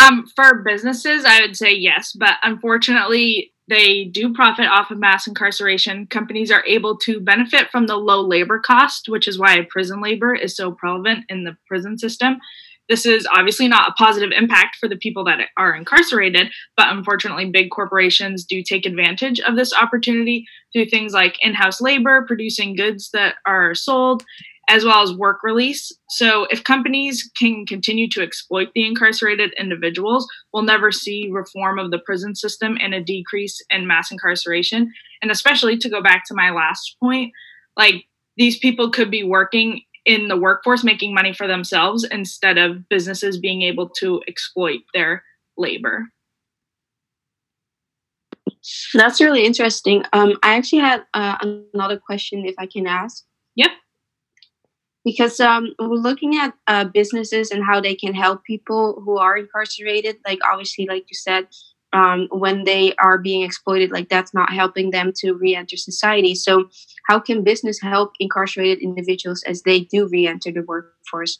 Um, 0.00 0.26
for 0.34 0.62
businesses, 0.62 1.24
I 1.24 1.40
would 1.40 1.56
say 1.56 1.72
yes, 1.72 2.12
but 2.12 2.34
unfortunately, 2.42 3.52
they 3.68 4.04
do 4.04 4.34
profit 4.34 4.66
off 4.66 4.90
of 4.90 4.98
mass 4.98 5.26
incarceration. 5.26 6.06
Companies 6.06 6.50
are 6.50 6.64
able 6.66 6.98
to 6.98 7.20
benefit 7.20 7.70
from 7.70 7.86
the 7.86 7.96
low 7.96 8.20
labor 8.20 8.58
cost, 8.58 9.08
which 9.08 9.26
is 9.26 9.38
why 9.38 9.66
prison 9.70 10.02
labor 10.02 10.34
is 10.34 10.56
so 10.56 10.72
prevalent 10.72 11.24
in 11.28 11.44
the 11.44 11.56
prison 11.66 11.96
system. 11.96 12.38
This 12.88 13.06
is 13.06 13.26
obviously 13.34 13.66
not 13.66 13.88
a 13.88 13.92
positive 13.92 14.30
impact 14.36 14.76
for 14.76 14.88
the 14.88 14.96
people 14.96 15.24
that 15.24 15.40
are 15.56 15.74
incarcerated, 15.74 16.52
but 16.76 16.88
unfortunately, 16.90 17.50
big 17.50 17.70
corporations 17.70 18.44
do 18.44 18.62
take 18.62 18.84
advantage 18.84 19.40
of 19.40 19.56
this 19.56 19.72
opportunity 19.72 20.44
through 20.72 20.86
things 20.86 21.14
like 21.14 21.38
in 21.42 21.54
house 21.54 21.80
labor, 21.80 22.26
producing 22.26 22.76
goods 22.76 23.10
that 23.12 23.36
are 23.46 23.74
sold, 23.74 24.22
as 24.68 24.84
well 24.84 25.02
as 25.02 25.12
work 25.12 25.42
release. 25.42 25.92
So, 26.08 26.46
if 26.50 26.64
companies 26.64 27.30
can 27.38 27.66
continue 27.66 28.08
to 28.10 28.22
exploit 28.22 28.68
the 28.74 28.86
incarcerated 28.86 29.52
individuals, 29.58 30.26
we'll 30.52 30.62
never 30.62 30.90
see 30.92 31.30
reform 31.30 31.78
of 31.78 31.90
the 31.90 31.98
prison 31.98 32.34
system 32.34 32.76
and 32.80 32.94
a 32.94 33.02
decrease 33.02 33.60
in 33.70 33.86
mass 33.86 34.10
incarceration. 34.10 34.92
And 35.22 35.30
especially 35.30 35.76
to 35.78 35.88
go 35.88 36.02
back 36.02 36.24
to 36.26 36.34
my 36.34 36.50
last 36.50 36.96
point, 37.00 37.32
like 37.76 38.04
these 38.36 38.58
people 38.58 38.90
could 38.90 39.10
be 39.10 39.22
working 39.22 39.82
in 40.04 40.28
the 40.28 40.36
workforce 40.36 40.84
making 40.84 41.14
money 41.14 41.32
for 41.32 41.46
themselves 41.46 42.04
instead 42.04 42.58
of 42.58 42.88
businesses 42.88 43.38
being 43.38 43.62
able 43.62 43.88
to 43.88 44.22
exploit 44.28 44.80
their 44.92 45.24
labor. 45.56 46.06
That's 48.92 49.20
really 49.20 49.44
interesting. 49.44 50.04
Um, 50.12 50.38
I 50.42 50.56
actually 50.56 50.80
had 50.80 51.04
uh, 51.14 51.36
another 51.74 51.98
question, 51.98 52.44
if 52.46 52.54
I 52.58 52.66
can 52.66 52.86
ask. 52.86 53.24
Yep. 53.56 53.70
Because 55.04 55.38
um, 55.38 55.74
we're 55.78 55.96
looking 55.96 56.36
at 56.36 56.54
uh, 56.66 56.84
businesses 56.84 57.50
and 57.50 57.62
how 57.62 57.80
they 57.80 57.94
can 57.94 58.14
help 58.14 58.42
people 58.44 59.02
who 59.04 59.18
are 59.18 59.36
incarcerated. 59.36 60.16
Like 60.26 60.38
obviously, 60.50 60.86
like 60.86 61.04
you 61.10 61.14
said, 61.14 61.48
um, 61.92 62.26
when 62.30 62.64
they 62.64 62.94
are 62.96 63.18
being 63.18 63.42
exploited, 63.42 63.92
like 63.92 64.08
that's 64.08 64.34
not 64.34 64.52
helping 64.52 64.90
them 64.90 65.12
to 65.16 65.34
re-enter 65.34 65.76
society. 65.76 66.34
So, 66.34 66.68
how 67.08 67.20
can 67.20 67.44
business 67.44 67.80
help 67.80 68.12
incarcerated 68.18 68.82
individuals 68.82 69.44
as 69.46 69.62
they 69.62 69.80
do 69.80 70.08
re-enter 70.08 70.50
the 70.50 70.62
workforce? 70.62 71.38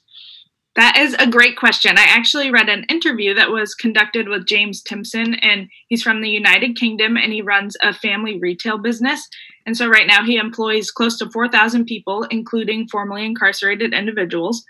That 0.77 0.99
is 0.99 1.15
a 1.21 1.31
great 1.31 1.57
question. 1.57 1.97
I 1.97 2.07
actually 2.09 2.51
read 2.51 2.69
an 2.69 2.85
interview 2.89 3.33
that 3.35 3.51
was 3.51 3.77
conducted 3.77 4.29
with 4.29 4.47
James 4.47 4.83
Timpson, 4.83 5.35
and 5.35 5.69
he's 5.87 6.03
from 6.03 6.21
the 6.21 6.31
United 6.31 6.77
Kingdom 6.77 7.17
and 7.17 7.33
he 7.33 7.43
runs 7.43 7.77
a 7.81 7.95
family 7.95 8.41
retail 8.41 8.79
business. 8.79 9.29
And 9.67 9.77
so, 9.77 9.87
right 9.87 10.07
now, 10.07 10.25
he 10.25 10.37
employs 10.37 10.91
close 10.91 11.17
to 11.19 11.31
4,000 11.31 11.85
people, 11.85 12.25
including 12.25 12.89
formerly 12.89 13.25
incarcerated 13.25 13.95
individuals. 13.95 14.65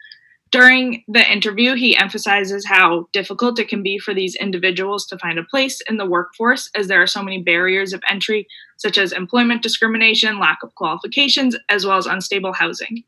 During 0.53 1.03
the 1.09 1.33
interview, 1.33 1.75
he 1.75 1.97
emphasizes 1.97 2.67
how 2.67 3.09
difficult 3.13 3.59
it 3.59 3.69
can 3.69 3.83
be 3.83 3.99
for 3.99 4.15
these 4.15 4.37
individuals 4.37 5.07
to 5.07 5.19
find 5.19 5.39
a 5.39 5.45
place 5.45 5.81
in 5.89 5.97
the 5.97 6.07
workforce, 6.07 6.71
as 6.77 6.87
there 6.87 7.03
are 7.03 7.09
so 7.09 7.23
many 7.23 7.43
barriers 7.43 7.93
of 7.93 8.03
entry, 8.09 8.47
such 8.77 8.99
as 8.99 9.11
employment 9.11 9.63
discrimination, 9.63 10.39
lack 10.39 10.59
of 10.63 10.75
qualifications, 10.75 11.57
as 11.71 11.87
well 11.87 11.97
as 11.97 12.07
unstable 12.07 12.53
housing. 12.53 13.05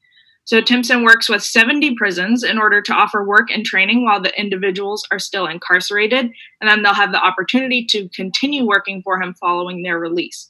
So 0.46 0.60
Timpson 0.60 1.02
works 1.02 1.28
with 1.28 1.42
70 1.42 1.96
prisons 1.96 2.44
in 2.44 2.56
order 2.56 2.80
to 2.80 2.92
offer 2.92 3.24
work 3.24 3.50
and 3.50 3.64
training 3.64 4.04
while 4.04 4.22
the 4.22 4.38
individuals 4.40 5.04
are 5.10 5.18
still 5.18 5.46
incarcerated, 5.46 6.30
and 6.60 6.70
then 6.70 6.82
they'll 6.82 6.94
have 6.94 7.10
the 7.10 7.22
opportunity 7.22 7.84
to 7.86 8.08
continue 8.10 8.64
working 8.64 9.02
for 9.02 9.20
him 9.20 9.34
following 9.34 9.82
their 9.82 9.98
release. 9.98 10.48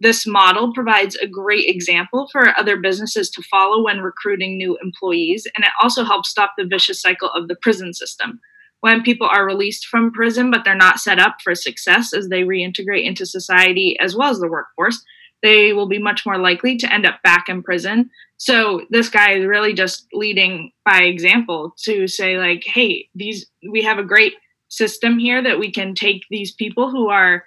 This 0.00 0.26
model 0.26 0.72
provides 0.72 1.14
a 1.16 1.26
great 1.26 1.68
example 1.68 2.28
for 2.32 2.56
other 2.58 2.78
businesses 2.78 3.28
to 3.30 3.42
follow 3.42 3.84
when 3.84 4.00
recruiting 4.00 4.56
new 4.56 4.78
employees, 4.82 5.46
and 5.54 5.62
it 5.62 5.72
also 5.82 6.04
helps 6.04 6.30
stop 6.30 6.54
the 6.56 6.64
vicious 6.64 7.02
cycle 7.02 7.28
of 7.30 7.48
the 7.48 7.56
prison 7.56 7.92
system. 7.92 8.40
When 8.80 9.02
people 9.02 9.28
are 9.28 9.44
released 9.44 9.88
from 9.88 10.12
prison 10.12 10.50
but 10.50 10.64
they're 10.64 10.74
not 10.74 11.00
set 11.00 11.18
up 11.18 11.38
for 11.44 11.54
success 11.54 12.14
as 12.14 12.28
they 12.28 12.44
reintegrate 12.44 13.04
into 13.04 13.26
society 13.26 13.98
as 14.00 14.16
well 14.16 14.30
as 14.30 14.38
the 14.38 14.48
workforce, 14.48 15.04
they 15.42 15.72
will 15.72 15.88
be 15.88 15.98
much 15.98 16.24
more 16.24 16.38
likely 16.38 16.76
to 16.76 16.92
end 16.92 17.04
up 17.04 17.20
back 17.22 17.48
in 17.48 17.62
prison. 17.62 18.10
So 18.38 18.82
this 18.88 19.08
guy 19.08 19.32
is 19.32 19.44
really 19.44 19.74
just 19.74 20.06
leading 20.12 20.70
by 20.84 21.02
example 21.02 21.74
to 21.84 22.06
say 22.06 22.38
like, 22.38 22.64
hey, 22.64 23.08
these 23.14 23.46
we 23.70 23.82
have 23.82 23.98
a 23.98 24.04
great 24.04 24.34
system 24.68 25.18
here 25.18 25.42
that 25.42 25.58
we 25.58 25.72
can 25.72 25.94
take 25.94 26.22
these 26.30 26.54
people 26.54 26.90
who 26.90 27.08
are 27.08 27.44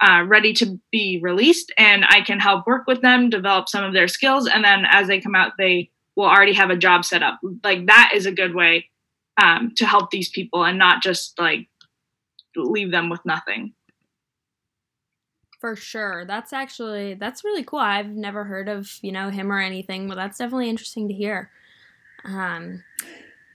uh, 0.00 0.22
ready 0.26 0.52
to 0.52 0.78
be 0.92 1.18
released, 1.22 1.72
and 1.78 2.04
I 2.06 2.20
can 2.20 2.40
help 2.40 2.66
work 2.66 2.86
with 2.86 3.00
them, 3.00 3.30
develop 3.30 3.68
some 3.68 3.84
of 3.84 3.94
their 3.94 4.08
skills, 4.08 4.46
and 4.46 4.62
then 4.62 4.84
as 4.88 5.06
they 5.06 5.20
come 5.20 5.34
out, 5.34 5.52
they 5.56 5.90
will 6.14 6.26
already 6.26 6.52
have 6.52 6.70
a 6.70 6.76
job 6.76 7.04
set 7.04 7.22
up. 7.22 7.40
Like 7.62 7.86
that 7.86 8.10
is 8.14 8.26
a 8.26 8.32
good 8.32 8.54
way 8.54 8.90
um, 9.42 9.72
to 9.76 9.86
help 9.86 10.10
these 10.10 10.28
people, 10.28 10.64
and 10.64 10.78
not 10.78 11.02
just 11.02 11.38
like 11.38 11.68
leave 12.54 12.90
them 12.90 13.08
with 13.08 13.20
nothing. 13.24 13.72
For 15.64 15.76
sure. 15.76 16.26
That's 16.26 16.52
actually 16.52 17.14
that's 17.14 17.42
really 17.42 17.64
cool. 17.64 17.78
I've 17.78 18.10
never 18.10 18.44
heard 18.44 18.68
of, 18.68 18.98
you 19.00 19.10
know, 19.10 19.30
him 19.30 19.50
or 19.50 19.58
anything, 19.58 20.08
but 20.08 20.14
that's 20.14 20.36
definitely 20.36 20.68
interesting 20.68 21.08
to 21.08 21.14
hear. 21.14 21.50
Um 22.22 22.84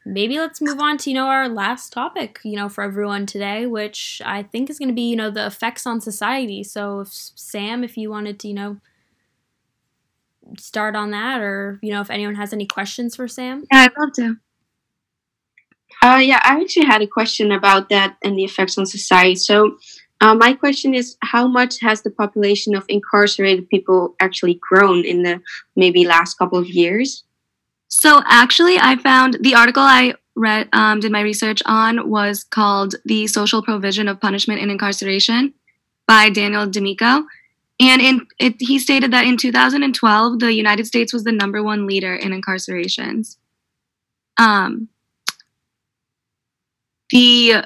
maybe 0.07 0.39
let's 0.39 0.59
move 0.59 0.79
on 0.79 0.97
to, 0.97 1.11
you 1.11 1.15
know, 1.15 1.27
our 1.27 1.47
last 1.47 1.93
topic, 1.93 2.39
you 2.43 2.55
know, 2.55 2.67
for 2.67 2.83
everyone 2.83 3.27
today, 3.27 3.67
which 3.67 4.23
I 4.25 4.41
think 4.41 4.71
is 4.71 4.79
going 4.79 4.89
to 4.89 4.95
be, 4.95 5.07
you 5.07 5.15
know, 5.15 5.29
the 5.29 5.45
effects 5.45 5.85
on 5.85 6.01
society. 6.01 6.63
So 6.63 7.01
if 7.01 7.09
Sam, 7.11 7.83
if 7.83 7.95
you 7.95 8.09
wanted 8.09 8.39
to, 8.39 8.47
you 8.47 8.55
know, 8.55 8.77
start 10.57 10.95
on 10.95 11.11
that 11.11 11.41
or, 11.41 11.77
you 11.83 11.91
know, 11.91 12.01
if 12.01 12.09
anyone 12.09 12.33
has 12.33 12.53
any 12.53 12.65
questions 12.65 13.15
for 13.15 13.27
Sam. 13.27 13.67
Yeah, 13.71 13.81
I'd 13.81 13.91
love 13.99 14.13
to. 14.13 14.37
Uh, 16.01 16.17
yeah, 16.17 16.39
I 16.41 16.59
actually 16.59 16.87
had 16.87 17.03
a 17.03 17.07
question 17.07 17.51
about 17.51 17.89
that 17.89 18.17
and 18.23 18.35
the 18.35 18.45
effects 18.45 18.79
on 18.79 18.87
society. 18.87 19.35
So, 19.35 19.77
uh, 20.21 20.35
my 20.35 20.53
question 20.53 20.93
is 20.93 21.17
how 21.21 21.47
much 21.47 21.79
has 21.79 22.01
the 22.01 22.09
population 22.09 22.75
of 22.75 22.85
incarcerated 22.89 23.69
people 23.69 24.15
actually 24.19 24.59
grown 24.69 25.05
in 25.05 25.23
the 25.23 25.41
maybe 25.75 26.05
last 26.05 26.37
couple 26.37 26.59
of 26.59 26.67
years? 26.67 27.23
So 27.87 28.21
actually, 28.25 28.77
I 28.77 28.97
found 28.97 29.37
the 29.41 29.55
article 29.55 29.81
I 29.81 30.13
read, 30.35 30.69
um, 30.73 30.99
did 30.99 31.11
my 31.11 31.21
research 31.21 31.61
on 31.65 32.09
was 32.09 32.43
called 32.43 32.95
"The 33.05 33.27
Social 33.27 33.63
Provision 33.63 34.07
of 34.07 34.19
Punishment 34.19 34.61
in 34.61 34.69
Incarceration" 34.69 35.53
by 36.05 36.29
Daniel 36.29 36.69
D'Amico, 36.69 37.23
and 37.79 38.01
in 38.01 38.27
it, 38.39 38.55
he 38.59 38.77
stated 38.77 39.11
that 39.11 39.25
in 39.25 39.37
2012, 39.37 40.39
the 40.39 40.53
United 40.53 40.85
States 40.85 41.13
was 41.13 41.23
the 41.23 41.31
number 41.31 41.63
one 41.63 41.87
leader 41.87 42.13
in 42.13 42.31
incarcerations. 42.31 43.37
Um, 44.37 44.89
the 47.09 47.63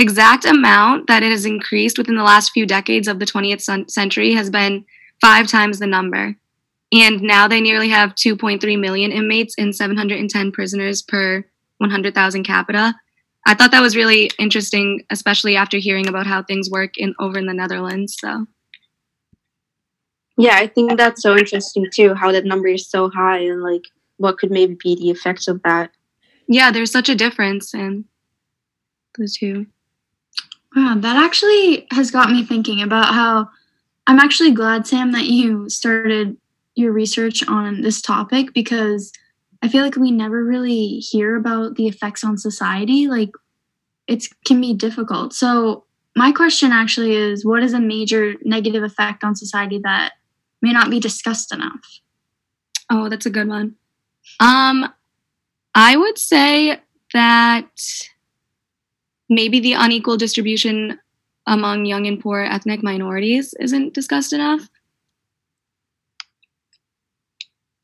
exact 0.00 0.44
amount 0.44 1.08
that 1.08 1.22
it 1.22 1.30
has 1.30 1.44
increased 1.44 1.98
within 1.98 2.16
the 2.16 2.22
last 2.22 2.52
few 2.52 2.66
decades 2.66 3.08
of 3.08 3.18
the 3.18 3.26
20th 3.26 3.90
century 3.90 4.32
has 4.32 4.48
been 4.50 4.84
five 5.20 5.46
times 5.46 5.78
the 5.78 5.86
number. 5.86 6.36
And 6.92 7.20
now 7.20 7.48
they 7.48 7.60
nearly 7.60 7.88
have 7.90 8.14
2.3 8.14 8.78
million 8.80 9.12
inmates 9.12 9.54
and 9.58 9.74
710 9.74 10.52
prisoners 10.52 11.02
per 11.02 11.44
100,000 11.78 12.44
capita. 12.44 12.94
I 13.46 13.54
thought 13.54 13.70
that 13.72 13.82
was 13.82 13.96
really 13.96 14.30
interesting, 14.38 15.04
especially 15.10 15.56
after 15.56 15.78
hearing 15.78 16.06
about 16.06 16.26
how 16.26 16.42
things 16.42 16.70
work 16.70 16.96
in 16.96 17.14
over 17.18 17.38
in 17.38 17.46
the 17.46 17.54
Netherlands. 17.54 18.16
So 18.18 18.46
Yeah, 20.36 20.56
I 20.56 20.66
think 20.66 20.96
that's 20.96 21.22
so 21.22 21.36
interesting 21.36 21.86
too, 21.92 22.14
how 22.14 22.32
that 22.32 22.44
number 22.44 22.68
is 22.68 22.88
so 22.88 23.10
high 23.10 23.40
and 23.40 23.62
like 23.62 23.84
what 24.16 24.38
could 24.38 24.50
maybe 24.50 24.76
be 24.82 24.96
the 24.96 25.10
effects 25.10 25.48
of 25.48 25.62
that. 25.62 25.90
yeah, 26.48 26.70
there's 26.70 26.90
such 26.90 27.08
a 27.08 27.14
difference 27.14 27.74
in 27.74 28.04
those 29.16 29.36
two. 29.36 29.66
Wow, 30.78 30.94
that 30.96 31.16
actually 31.16 31.88
has 31.90 32.12
got 32.12 32.30
me 32.30 32.44
thinking 32.44 32.80
about 32.82 33.12
how 33.12 33.48
I'm 34.06 34.20
actually 34.20 34.52
glad, 34.52 34.86
Sam, 34.86 35.10
that 35.10 35.24
you 35.24 35.68
started 35.68 36.36
your 36.76 36.92
research 36.92 37.42
on 37.48 37.80
this 37.80 38.00
topic 38.00 38.54
because 38.54 39.12
I 39.60 39.66
feel 39.66 39.82
like 39.82 39.96
we 39.96 40.12
never 40.12 40.44
really 40.44 40.98
hear 40.98 41.34
about 41.34 41.74
the 41.74 41.88
effects 41.88 42.22
on 42.22 42.38
society. 42.38 43.08
Like, 43.08 43.30
it 44.06 44.28
can 44.46 44.60
be 44.60 44.72
difficult. 44.72 45.34
So, 45.34 45.84
my 46.14 46.30
question 46.30 46.70
actually 46.70 47.16
is 47.16 47.44
what 47.44 47.64
is 47.64 47.72
a 47.72 47.80
major 47.80 48.36
negative 48.44 48.84
effect 48.84 49.24
on 49.24 49.34
society 49.34 49.80
that 49.82 50.12
may 50.62 50.72
not 50.72 50.90
be 50.90 51.00
discussed 51.00 51.52
enough? 51.52 52.00
Oh, 52.88 53.08
that's 53.08 53.26
a 53.26 53.30
good 53.30 53.48
one. 53.48 53.74
Um, 54.38 54.88
I 55.74 55.96
would 55.96 56.18
say 56.18 56.80
that 57.14 57.68
maybe 59.28 59.60
the 59.60 59.74
unequal 59.74 60.16
distribution 60.16 60.98
among 61.46 61.86
young 61.86 62.06
and 62.06 62.20
poor 62.20 62.40
ethnic 62.40 62.82
minorities 62.82 63.54
isn't 63.60 63.94
discussed 63.94 64.32
enough. 64.32 64.68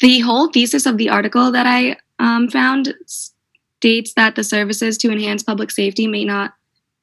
The 0.00 0.20
whole 0.20 0.48
thesis 0.48 0.86
of 0.86 0.98
the 0.98 1.08
article 1.08 1.50
that 1.52 1.66
I 1.66 1.96
um, 2.18 2.48
found 2.48 2.94
states 3.06 4.12
that 4.14 4.34
the 4.34 4.44
services 4.44 4.98
to 4.98 5.10
enhance 5.10 5.42
public 5.42 5.70
safety 5.70 6.06
may 6.06 6.24
not 6.24 6.54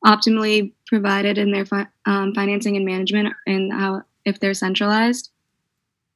optimally 0.05 0.73
provided 0.87 1.37
in 1.37 1.51
their 1.51 1.65
fi- 1.65 1.87
um, 2.05 2.33
financing 2.33 2.75
and 2.75 2.85
management 2.85 3.33
and 3.47 3.71
how 3.71 4.03
if 4.25 4.39
they're 4.39 4.53
centralized. 4.53 5.31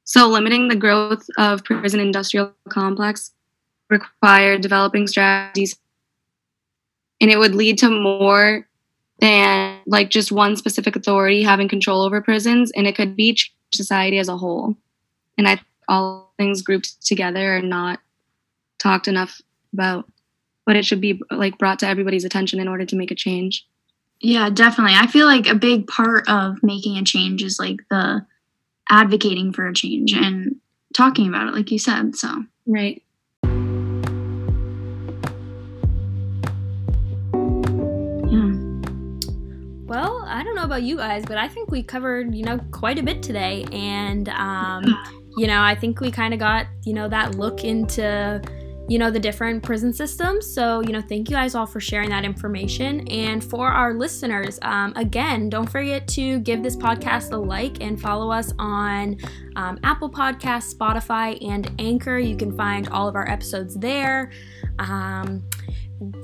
So 0.04 0.28
limiting 0.28 0.68
the 0.68 0.76
growth 0.76 1.26
of 1.38 1.64
prison 1.64 1.98
industrial 1.98 2.52
complex 2.68 3.32
require 3.90 4.58
developing 4.58 5.06
strategies 5.06 5.76
and 7.20 7.30
it 7.30 7.38
would 7.38 7.54
lead 7.54 7.78
to 7.78 7.90
more 7.90 8.66
than 9.20 9.78
like 9.86 10.10
just 10.10 10.30
one 10.30 10.56
specific 10.56 10.96
authority 10.96 11.42
having 11.42 11.68
control 11.68 12.02
over 12.02 12.20
prisons 12.20 12.70
and 12.72 12.86
it 12.86 12.94
could 12.94 13.16
be 13.16 13.38
society 13.72 14.18
as 14.18 14.28
a 14.28 14.36
whole. 14.36 14.76
And 15.38 15.48
i 15.48 15.60
all 15.88 16.32
things 16.36 16.62
grouped 16.62 17.06
together 17.06 17.56
are 17.56 17.62
not 17.62 18.00
talked 18.78 19.06
enough 19.06 19.40
about 19.72 20.10
but 20.64 20.74
it 20.74 20.84
should 20.84 21.00
be 21.00 21.20
like 21.30 21.58
brought 21.58 21.78
to 21.78 21.86
everybody's 21.86 22.24
attention 22.24 22.58
in 22.58 22.66
order 22.66 22.84
to 22.84 22.96
make 22.96 23.12
a 23.12 23.14
change. 23.14 23.64
Yeah 24.20 24.50
definitely. 24.50 24.94
I 24.96 25.06
feel 25.06 25.26
like 25.26 25.46
a 25.46 25.54
big 25.54 25.86
part 25.86 26.28
of 26.28 26.62
making 26.62 26.98
a 26.98 27.04
change 27.04 27.42
is 27.42 27.58
like 27.58 27.76
the 27.88 28.26
advocating 28.90 29.52
for 29.52 29.66
a 29.66 29.74
change 29.74 30.12
and 30.12 30.56
talking 30.94 31.28
about 31.28 31.48
it 31.48 31.54
like 31.54 31.70
you 31.70 31.78
said 31.78 32.16
so. 32.16 32.44
Right 32.66 33.02
I 40.26 40.42
don't 40.42 40.54
know 40.54 40.64
about 40.64 40.82
you 40.82 40.96
guys, 40.96 41.24
but 41.24 41.38
I 41.38 41.48
think 41.48 41.70
we 41.70 41.82
covered, 41.82 42.34
you 42.34 42.44
know, 42.44 42.58
quite 42.70 42.98
a 42.98 43.02
bit 43.02 43.22
today. 43.22 43.66
And, 43.72 44.28
um, 44.30 44.84
you 45.36 45.46
know, 45.46 45.62
I 45.62 45.74
think 45.74 46.00
we 46.00 46.10
kind 46.10 46.34
of 46.34 46.40
got, 46.40 46.66
you 46.84 46.92
know, 46.92 47.08
that 47.08 47.36
look 47.36 47.64
into, 47.64 48.42
you 48.88 48.98
know, 48.98 49.10
the 49.10 49.18
different 49.18 49.62
prison 49.62 49.92
systems. 49.92 50.46
So, 50.52 50.80
you 50.80 50.92
know, 50.92 51.00
thank 51.00 51.28
you 51.28 51.36
guys 51.36 51.54
all 51.54 51.66
for 51.66 51.80
sharing 51.80 52.10
that 52.10 52.24
information. 52.24 53.06
And 53.08 53.42
for 53.42 53.68
our 53.68 53.94
listeners, 53.94 54.58
um, 54.62 54.92
again, 54.96 55.48
don't 55.48 55.68
forget 55.68 56.06
to 56.08 56.38
give 56.40 56.62
this 56.62 56.76
podcast 56.76 57.32
a 57.32 57.36
like 57.36 57.82
and 57.82 58.00
follow 58.00 58.30
us 58.30 58.52
on 58.58 59.18
um, 59.56 59.78
Apple 59.82 60.10
Podcasts, 60.10 60.74
Spotify, 60.74 61.36
and 61.46 61.70
Anchor. 61.78 62.18
You 62.18 62.36
can 62.36 62.56
find 62.56 62.88
all 62.88 63.08
of 63.08 63.16
our 63.16 63.28
episodes 63.28 63.74
there. 63.74 64.30
Um, 64.78 65.42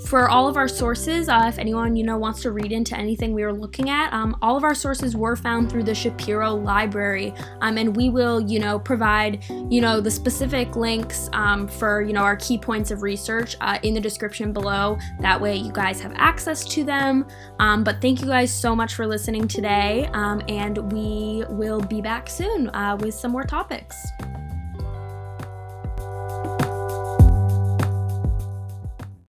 for 0.07 0.29
all 0.29 0.49
of 0.49 0.57
our 0.57 0.69
sources, 0.69 1.29
uh, 1.29 1.47
if 1.49 1.59
anyone 1.59 1.97
you 1.97 2.05
know 2.05 2.19
wants 2.19 2.43
to 2.43 2.51
read 2.51 2.73
into 2.73 2.97
anything 2.97 3.33
we 3.33 3.43
were 3.43 3.53
looking 3.53 3.89
at, 3.89 4.13
um, 4.13 4.37
all 4.43 4.57
of 4.57 4.65
our 4.65 4.75
sources 4.75 5.17
were 5.17 5.37
found 5.37 5.71
through 5.71 5.85
the 5.85 5.95
Shapiro 5.95 6.55
Library, 6.55 7.33
um, 7.61 7.79
and 7.79 7.97
we 7.97 8.11
will 8.11 8.41
you 8.41 8.59
know 8.59 8.79
provide 8.79 9.45
you 9.71 9.81
know 9.81 10.01
the 10.01 10.11
specific 10.11 10.77
links 10.77 11.29
um, 11.33 11.67
for 11.67 12.03
you 12.03 12.13
know 12.13 12.23
our 12.23 12.37
key 12.37 12.59
points 12.59 12.91
of 12.91 13.03
research 13.03 13.57
uh, 13.61 13.79
in 13.83 13.95
the 13.95 14.01
description 14.01 14.53
below. 14.53 14.99
That 15.21 15.41
way, 15.41 15.57
you 15.57 15.73
guys 15.73 16.01
have 16.01 16.13
access 16.17 16.65
to 16.67 16.85
them. 16.85 17.27
Um, 17.59 17.85
but 17.85 18.01
thank 18.01 18.21
you 18.21 18.27
guys 18.27 18.53
so 18.53 18.77
much 18.77 18.95
for 18.95 19.07
listening 19.07 19.49
today, 19.49 20.09
um, 20.13 20.43
and 20.49 20.93
we 20.93 21.45
will 21.49 21.81
be 21.81 22.01
back 22.01 22.29
soon 22.29 22.69
uh, 22.71 22.97
with 23.01 23.15
some 23.15 23.33
more 23.33 23.45
topics. 23.45 23.97